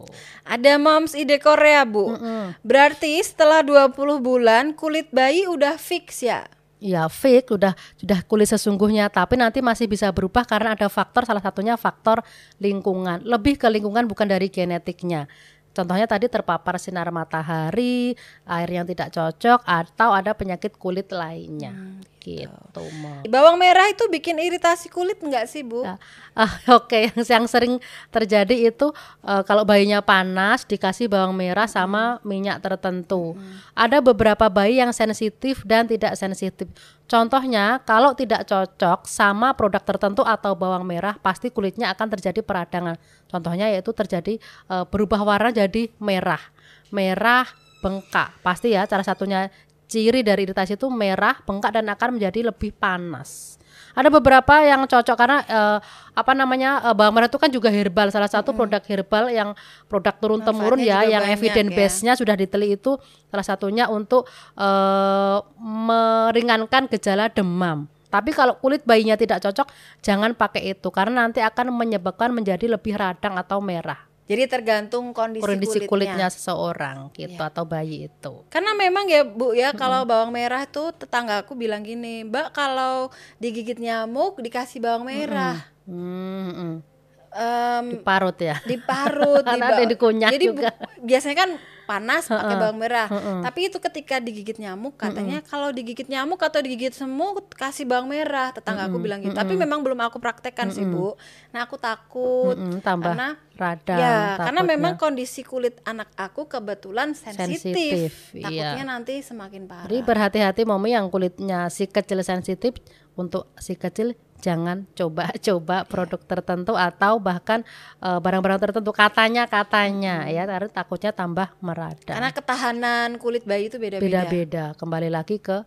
Ada 0.48 0.80
moms 0.80 1.12
ide 1.12 1.36
Korea, 1.44 1.84
Bu. 1.84 2.16
Mm 2.16 2.20
-mm. 2.24 2.44
Berarti 2.64 3.20
setelah 3.20 3.60
20 3.60 4.24
bulan 4.24 4.72
kulit 4.72 5.12
bayi 5.12 5.44
udah 5.52 5.76
fix 5.76 6.24
ya? 6.24 6.48
Ya 6.84 7.08
fix 7.08 7.48
udah 7.48 7.76
sudah 8.00 8.20
kulit 8.28 8.52
sesungguhnya 8.52 9.08
tapi 9.08 9.40
nanti 9.40 9.64
masih 9.64 9.88
bisa 9.88 10.12
berubah 10.12 10.44
karena 10.44 10.76
ada 10.76 10.92
faktor 10.92 11.24
salah 11.24 11.40
satunya 11.40 11.80
faktor 11.80 12.20
lingkungan 12.60 13.24
lebih 13.24 13.56
ke 13.56 13.72
lingkungan 13.72 14.04
bukan 14.04 14.28
dari 14.28 14.52
genetiknya 14.52 15.32
Contohnya 15.74 16.06
tadi 16.06 16.30
terpapar 16.30 16.78
sinar 16.78 17.10
matahari, 17.10 18.14
air 18.46 18.70
yang 18.70 18.86
tidak 18.86 19.10
cocok 19.10 19.66
atau 19.66 20.14
ada 20.14 20.38
penyakit 20.38 20.78
kulit 20.78 21.10
lainnya. 21.10 21.74
Hmm, 21.74 22.06
gitu. 22.24 22.48
gitu 22.48 23.28
Bawang 23.28 23.60
merah 23.60 23.92
itu 23.92 24.08
bikin 24.08 24.40
iritasi 24.40 24.88
kulit 24.88 25.20
enggak 25.20 25.46
sih, 25.52 25.62
Bu? 25.62 25.84
Ya. 25.84 26.00
Ah, 26.34 26.50
oke, 26.80 26.90
okay. 26.90 27.12
yang 27.12 27.44
yang 27.44 27.46
sering 27.46 27.78
terjadi 28.10 28.72
itu 28.74 28.90
uh, 29.22 29.44
kalau 29.44 29.68
bayinya 29.68 30.00
panas 30.00 30.64
dikasih 30.64 31.12
bawang 31.12 31.36
merah 31.36 31.68
sama 31.68 32.18
hmm. 32.18 32.26
minyak 32.26 32.58
tertentu. 32.64 33.36
Hmm. 33.36 33.60
Ada 33.76 34.00
beberapa 34.00 34.48
bayi 34.48 34.80
yang 34.80 34.96
sensitif 34.96 35.62
dan 35.68 35.86
tidak 35.86 36.16
sensitif. 36.16 36.72
Contohnya, 37.06 37.84
kalau 37.84 38.16
tidak 38.16 38.48
cocok 38.48 39.06
sama 39.06 39.54
produk 39.54 39.84
tertentu 39.84 40.24
atau 40.24 40.56
bawang 40.56 40.88
merah, 40.88 41.20
pasti 41.20 41.52
kulitnya 41.52 41.92
akan 41.94 42.08
terjadi 42.18 42.42
peradangan. 42.42 42.98
Contohnya 43.30 43.70
yaitu 43.70 43.92
terjadi 43.92 44.40
uh, 44.72 44.88
berubah 44.88 45.22
warna 45.22 45.54
jadi 45.54 45.92
merah. 46.00 46.42
Merah 46.90 47.46
bengkak. 47.84 48.32
Pasti 48.40 48.72
ya 48.72 48.88
salah 48.88 49.04
satunya 49.04 49.52
ciri 49.94 50.26
dari 50.26 50.50
iritasi 50.50 50.74
itu 50.74 50.90
merah, 50.90 51.38
bengkak 51.46 51.78
dan 51.78 51.86
akan 51.94 52.18
menjadi 52.18 52.50
lebih 52.50 52.74
panas. 52.74 53.62
Ada 53.94 54.10
beberapa 54.10 54.58
yang 54.66 54.90
cocok 54.90 55.14
karena 55.14 55.46
uh, 55.46 55.78
apa 56.18 56.34
namanya 56.34 56.82
uh, 56.82 56.98
bawang 56.98 57.14
merah 57.14 57.30
itu 57.30 57.38
kan 57.38 57.54
juga 57.54 57.70
herbal. 57.70 58.10
Salah 58.10 58.26
satu 58.26 58.50
hmm. 58.50 58.58
produk 58.58 58.82
herbal 58.90 59.30
yang 59.30 59.50
produk 59.86 60.18
turun 60.18 60.42
temurun 60.42 60.82
ya, 60.82 61.06
yang 61.06 61.22
evidence 61.30 61.70
ya. 61.70 61.78
base-nya 61.78 62.14
sudah 62.18 62.34
diteliti 62.34 62.82
itu 62.82 62.98
salah 63.30 63.46
satunya 63.46 63.86
untuk 63.86 64.26
uh, 64.58 65.46
meringankan 65.62 66.90
gejala 66.90 67.30
demam. 67.30 67.86
Tapi 68.10 68.30
kalau 68.34 68.58
kulit 68.62 68.82
bayinya 68.86 69.18
tidak 69.18 69.42
cocok, 69.42 69.70
jangan 70.02 70.38
pakai 70.38 70.74
itu 70.78 70.90
karena 70.90 71.26
nanti 71.26 71.42
akan 71.42 71.74
menyebabkan 71.74 72.34
menjadi 72.34 72.66
lebih 72.70 72.98
radang 72.98 73.38
atau 73.38 73.58
merah. 73.62 74.13
Jadi 74.24 74.48
tergantung 74.48 75.12
kondisi, 75.12 75.44
kondisi 75.44 75.84
kulitnya. 75.84 75.92
kulitnya 76.16 76.28
seseorang 76.32 77.12
gitu 77.12 77.36
ya. 77.40 77.52
atau 77.52 77.68
bayi 77.68 78.08
itu. 78.08 78.34
Karena 78.48 78.72
memang 78.72 79.04
ya 79.12 79.28
Bu 79.28 79.52
ya 79.52 79.76
hmm. 79.76 79.80
kalau 79.80 80.08
bawang 80.08 80.32
merah 80.32 80.64
tuh 80.64 80.96
tetangga 80.96 81.44
aku 81.44 81.60
bilang 81.60 81.84
gini, 81.84 82.24
Mbak 82.24 82.56
kalau 82.56 83.12
digigit 83.44 83.76
nyamuk 83.76 84.40
dikasih 84.40 84.80
bawang 84.80 85.04
merah. 85.12 85.68
Hmm. 85.84 86.52
Hmm 86.56 86.94
um, 87.34 87.86
diparut 88.00 88.38
ya 88.38 88.56
diparut 88.64 89.44
ada 89.50 89.82
yang 89.82 89.92
dikunyah 89.92 90.30
jadi 90.32 90.46
juga. 90.46 90.70
biasanya 91.02 91.38
kan 91.38 91.50
panas 91.88 92.28
pakai 92.28 92.56
bawang 92.60 92.80
merah. 92.80 93.08
Tapi 93.44 93.72
itu 93.72 93.78
ketika 93.80 94.20
digigit 94.20 94.58
nyamuk 94.60 95.00
katanya 95.00 95.40
kalau 95.46 95.72
digigit 95.72 96.08
nyamuk 96.08 96.40
atau 96.42 96.60
digigit 96.60 96.92
semut 96.92 97.48
kasih 97.56 97.88
bawang 97.88 98.12
merah. 98.12 98.52
Tetangga 98.52 98.88
aku 98.88 99.00
bilang 99.00 99.24
gitu. 99.24 99.36
Tapi 99.36 99.54
memang 99.56 99.84
belum 99.84 100.00
aku 100.04 100.20
praktekkan 100.20 100.72
sih 100.74 100.84
bu. 100.84 101.16
Nah 101.56 101.66
aku 101.66 101.76
takut. 101.80 102.56
Tambah 102.84 103.14
karena 103.14 103.30
radang 103.54 104.02
ya 104.02 104.10
takutnya. 104.10 104.44
karena 104.50 104.62
memang 104.66 104.94
kondisi 104.98 105.46
kulit 105.46 105.78
anak 105.86 106.10
aku 106.18 106.50
kebetulan 106.50 107.14
sensitif, 107.14 107.62
sensitif 107.62 108.34
iya. 108.34 108.50
takutnya 108.50 108.82
iya. 108.82 108.90
nanti 108.90 109.14
semakin 109.22 109.70
parah. 109.70 109.86
Jadi 109.86 110.00
berhati-hati 110.02 110.62
momi 110.66 110.98
yang 110.98 111.06
kulitnya 111.14 111.70
si 111.70 111.86
kecil 111.86 112.26
sensitif 112.26 112.82
untuk 113.14 113.54
si 113.62 113.78
kecil 113.78 114.18
jangan 114.44 114.84
coba-coba 114.92 115.78
produk 115.92 116.20
tertentu 116.20 116.76
atau 116.76 117.24
bahkan 117.24 117.64
barang 117.64 118.20
eh, 118.20 118.20
barang-barang 118.20 118.60
tertentu 118.60 118.92
katanya 118.92 119.48
katanya 119.48 120.28
hmm. 120.28 120.36
ya 120.36 120.44
karena 120.44 120.70
takutnya 120.70 121.12
tambah 121.16 121.48
meradang. 121.64 122.20
Karena 122.20 122.30
ketahanan 122.36 123.16
kulit 123.16 123.48
bayi 123.48 123.72
itu 123.72 123.80
beda-beda. 123.80 124.04
Beda-beda. 124.28 124.66
Kembali 124.76 125.08
lagi 125.08 125.40
ke 125.40 125.64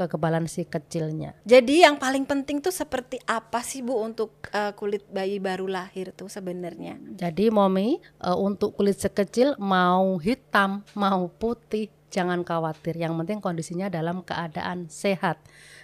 kekebalan 0.00 0.48
si 0.48 0.64
kecilnya. 0.64 1.36
Jadi 1.44 1.84
yang 1.84 2.00
paling 2.00 2.24
penting 2.24 2.64
tuh 2.64 2.72
seperti 2.72 3.20
apa 3.28 3.60
sih 3.60 3.84
Bu 3.84 4.00
untuk 4.00 4.32
uh, 4.54 4.72
kulit 4.72 5.04
bayi 5.12 5.36
baru 5.36 5.68
lahir 5.68 6.16
tuh 6.16 6.32
sebenarnya? 6.32 6.96
Jadi 7.20 7.52
Momi 7.52 8.00
uh, 8.24 8.38
untuk 8.38 8.72
kulit 8.72 8.96
sekecil 8.96 9.60
mau 9.60 10.16
hitam 10.16 10.80
mau 10.96 11.28
putih 11.28 11.92
jangan 12.10 12.42
khawatir. 12.42 12.98
Yang 12.98 13.14
penting 13.22 13.38
kondisinya 13.38 13.86
dalam 13.88 14.26
keadaan 14.26 14.90
sehat 14.90 15.38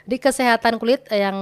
di 0.07 0.23
kesehatan 0.23 0.79
kulit 0.79 1.03
yang 1.11 1.35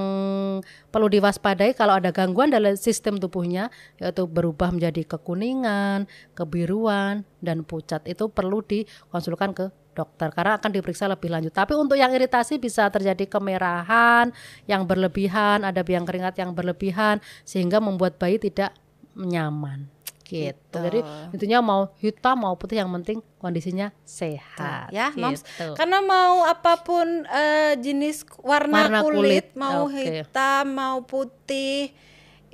perlu 0.89 1.09
diwaspadai 1.13 1.77
kalau 1.77 2.01
ada 2.01 2.09
gangguan 2.13 2.49
dalam 2.49 2.73
sistem 2.81 3.21
tubuhnya 3.21 3.69
yaitu 4.01 4.25
berubah 4.25 4.73
menjadi 4.73 5.05
kekuningan, 5.05 6.09
kebiruan 6.33 7.29
dan 7.45 7.61
pucat 7.65 8.05
itu 8.09 8.33
perlu 8.33 8.65
dikonsulkan 8.65 9.53
ke 9.53 9.69
dokter 9.95 10.33
karena 10.35 10.59
akan 10.59 10.71
diperiksa 10.75 11.07
lebih 11.07 11.31
lanjut. 11.31 11.55
Tapi 11.55 11.77
untuk 11.77 11.95
yang 11.95 12.11
iritasi 12.11 12.59
bisa 12.59 12.89
terjadi 12.91 13.31
kemerahan 13.31 14.35
yang 14.67 14.89
berlebihan, 14.89 15.63
ada 15.63 15.85
biang 15.87 16.03
keringat 16.09 16.35
yang 16.41 16.57
berlebihan 16.57 17.23
sehingga 17.47 17.79
membuat 17.79 18.19
bayi 18.19 18.41
tidak 18.43 18.75
nyaman 19.15 19.95
gitu. 20.25 20.57
gitu. 20.57 20.77
Jadi 20.81 21.01
intinya 21.37 21.59
mau 21.61 21.81
hitam 22.01 22.37
mau 22.41 22.57
putih 22.57 22.81
yang 22.81 22.91
penting 23.01 23.21
kondisinya 23.39 23.93
sehat. 24.03 24.91
Ya, 24.91 25.13
gitu. 25.13 25.21
moms. 25.21 25.45
Karena 25.77 26.01
mau 26.01 26.49
apa 26.49 26.81
pun 26.81 27.29
uh, 27.29 27.73
jenis 27.79 28.25
warna, 28.41 28.89
warna 28.89 28.99
kulit, 29.05 29.21
kulit, 29.21 29.47
mau 29.55 29.87
okay. 29.87 30.25
hitam 30.25 30.65
mau 30.73 31.05
putih 31.05 31.93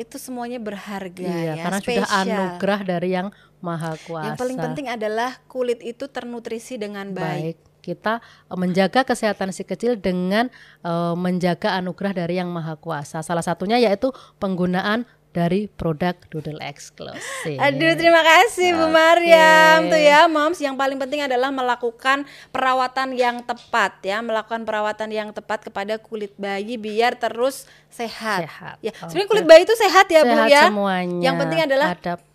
itu 0.01 0.17
semuanya 0.17 0.57
berharga 0.57 1.29
iya, 1.29 1.55
ya. 1.61 1.65
Karena 1.69 1.81
spesial. 1.85 2.05
sudah 2.05 2.21
anugerah 2.25 2.81
dari 2.89 3.09
yang 3.13 3.29
maha 3.61 3.95
kuasa. 4.09 4.33
Yang 4.33 4.41
paling 4.41 4.59
penting 4.59 4.87
adalah 4.89 5.31
kulit 5.45 5.85
itu 5.85 6.09
ternutrisi 6.09 6.81
dengan 6.81 7.13
baik. 7.13 7.21
baik 7.21 7.59
kita 7.81 8.21
menjaga 8.53 9.09
kesehatan 9.09 9.57
si 9.57 9.65
kecil 9.65 9.97
dengan 9.97 10.53
uh, 10.85 11.17
menjaga 11.17 11.81
anugerah 11.81 12.13
dari 12.13 12.37
yang 12.37 12.53
maha 12.53 12.77
kuasa. 12.77 13.25
Salah 13.25 13.41
satunya 13.41 13.81
yaitu 13.81 14.13
penggunaan 14.37 15.09
dari 15.31 15.71
produk 15.71 16.19
Doodle 16.27 16.59
Exclusive. 16.59 17.59
Aduh, 17.63 17.95
terima 17.95 18.23
kasih 18.23 18.75
Bu 18.75 18.91
Mariam. 18.91 19.87
Tuh 19.87 20.01
ya, 20.01 20.27
Moms, 20.27 20.59
yang 20.59 20.75
paling 20.75 20.99
penting 20.99 21.23
adalah 21.23 21.55
melakukan 21.55 22.27
perawatan 22.51 23.15
yang 23.15 23.39
tepat 23.47 24.03
ya, 24.03 24.19
melakukan 24.21 24.67
perawatan 24.67 25.09
yang 25.15 25.31
tepat 25.31 25.71
kepada 25.71 26.03
kulit 26.03 26.35
bayi 26.35 26.75
biar 26.75 27.15
terus 27.15 27.71
sehat. 27.95 28.47
Sehat. 28.47 28.77
Ya, 28.83 28.91
okay. 28.91 29.07
sebenarnya 29.07 29.29
kulit 29.31 29.47
bayi 29.47 29.63
itu 29.63 29.75
sehat 29.79 30.07
ya, 30.11 30.23
sehat 30.27 30.35
Bu 30.35 30.51
ya. 30.51 30.63
semuanya. 30.67 31.23
Yang 31.23 31.37
penting 31.47 31.61
adalah 31.63 31.89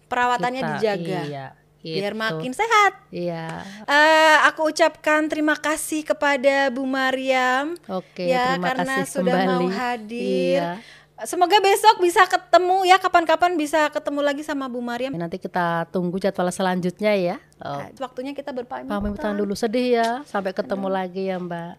perawatannya 0.07 0.61
kita, 0.63 0.71
dijaga. 0.79 1.21
Iya. 1.27 1.47
Gitu. 1.85 2.01
Biar 2.01 2.13
makin 2.17 2.49
sehat. 2.49 2.97
Iya. 3.13 3.61
Uh, 3.85 4.37
aku 4.49 4.73
ucapkan 4.73 5.29
terima 5.29 5.53
kasih 5.53 6.01
kepada 6.01 6.73
Bu 6.73 6.81
Mariam. 6.87 7.77
Oke, 7.91 8.25
ya, 8.25 8.57
terima 8.57 8.65
karena 8.71 8.95
kasih 9.03 9.11
sudah 9.21 9.35
kembali. 9.37 9.51
mau 9.51 9.67
hadir. 9.69 10.59
Iya 10.63 11.03
Semoga 11.23 11.55
besok 11.63 12.03
bisa 12.03 12.27
ketemu 12.27 12.83
ya 12.83 12.99
kapan-kapan 12.99 13.55
bisa 13.55 13.87
ketemu 13.87 14.19
lagi 14.19 14.43
sama 14.43 14.67
Bu 14.67 14.83
Mariam. 14.83 15.15
Nanti 15.15 15.39
kita 15.39 15.87
tunggu 15.87 16.19
jadwal 16.19 16.51
selanjutnya 16.51 17.15
ya. 17.15 17.35
Oh. 17.63 17.79
Waktunya 18.03 18.35
kita 18.35 18.51
berpamit. 18.51 18.91
Pamitan 18.91 19.39
dulu 19.39 19.55
sedih 19.55 20.03
ya. 20.03 20.09
Sampai 20.27 20.51
ketemu 20.51 20.91
Aduh. 20.91 20.97
lagi 20.99 21.23
ya 21.31 21.39
Mbak. 21.39 21.73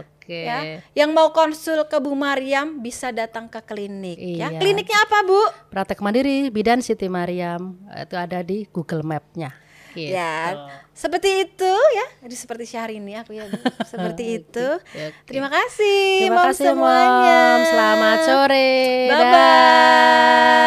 Oke. 0.00 0.40
Ya. 0.48 0.80
Yang 0.96 1.10
mau 1.12 1.28
konsul 1.36 1.84
ke 1.84 2.00
Bu 2.00 2.16
Mariam 2.16 2.80
bisa 2.80 3.12
datang 3.12 3.52
ke 3.52 3.60
klinik 3.60 4.16
ya. 4.16 4.48
iya. 4.48 4.56
ya. 4.56 4.60
Kliniknya 4.60 4.98
apa 5.04 5.20
Bu? 5.20 5.40
Praktek 5.68 6.00
Mandiri 6.00 6.48
Bidan 6.48 6.80
Siti 6.80 7.12
Mariam. 7.12 7.76
Itu 7.92 8.16
ada 8.16 8.40
di 8.40 8.64
Google 8.72 9.04
Map-nya. 9.04 9.52
Gitu. 9.92 10.14
Ya, 10.14 10.68
seperti 10.98 11.46
itu 11.46 11.72
ya. 11.94 12.06
Jadi 12.26 12.34
seperti 12.34 12.66
Syahrini 12.66 13.14
aku 13.14 13.38
ya. 13.38 13.46
seperti 13.92 14.42
itu. 14.42 14.66
okay. 14.82 15.14
Terima 15.30 15.46
kasih. 15.46 16.26
Terima 16.26 16.50
kasih 16.50 16.74
semuanya. 16.74 17.38
Mom. 17.54 17.62
Selamat 17.70 18.18
sore. 18.26 19.06
Bye 19.06 19.26
bye. 19.30 20.58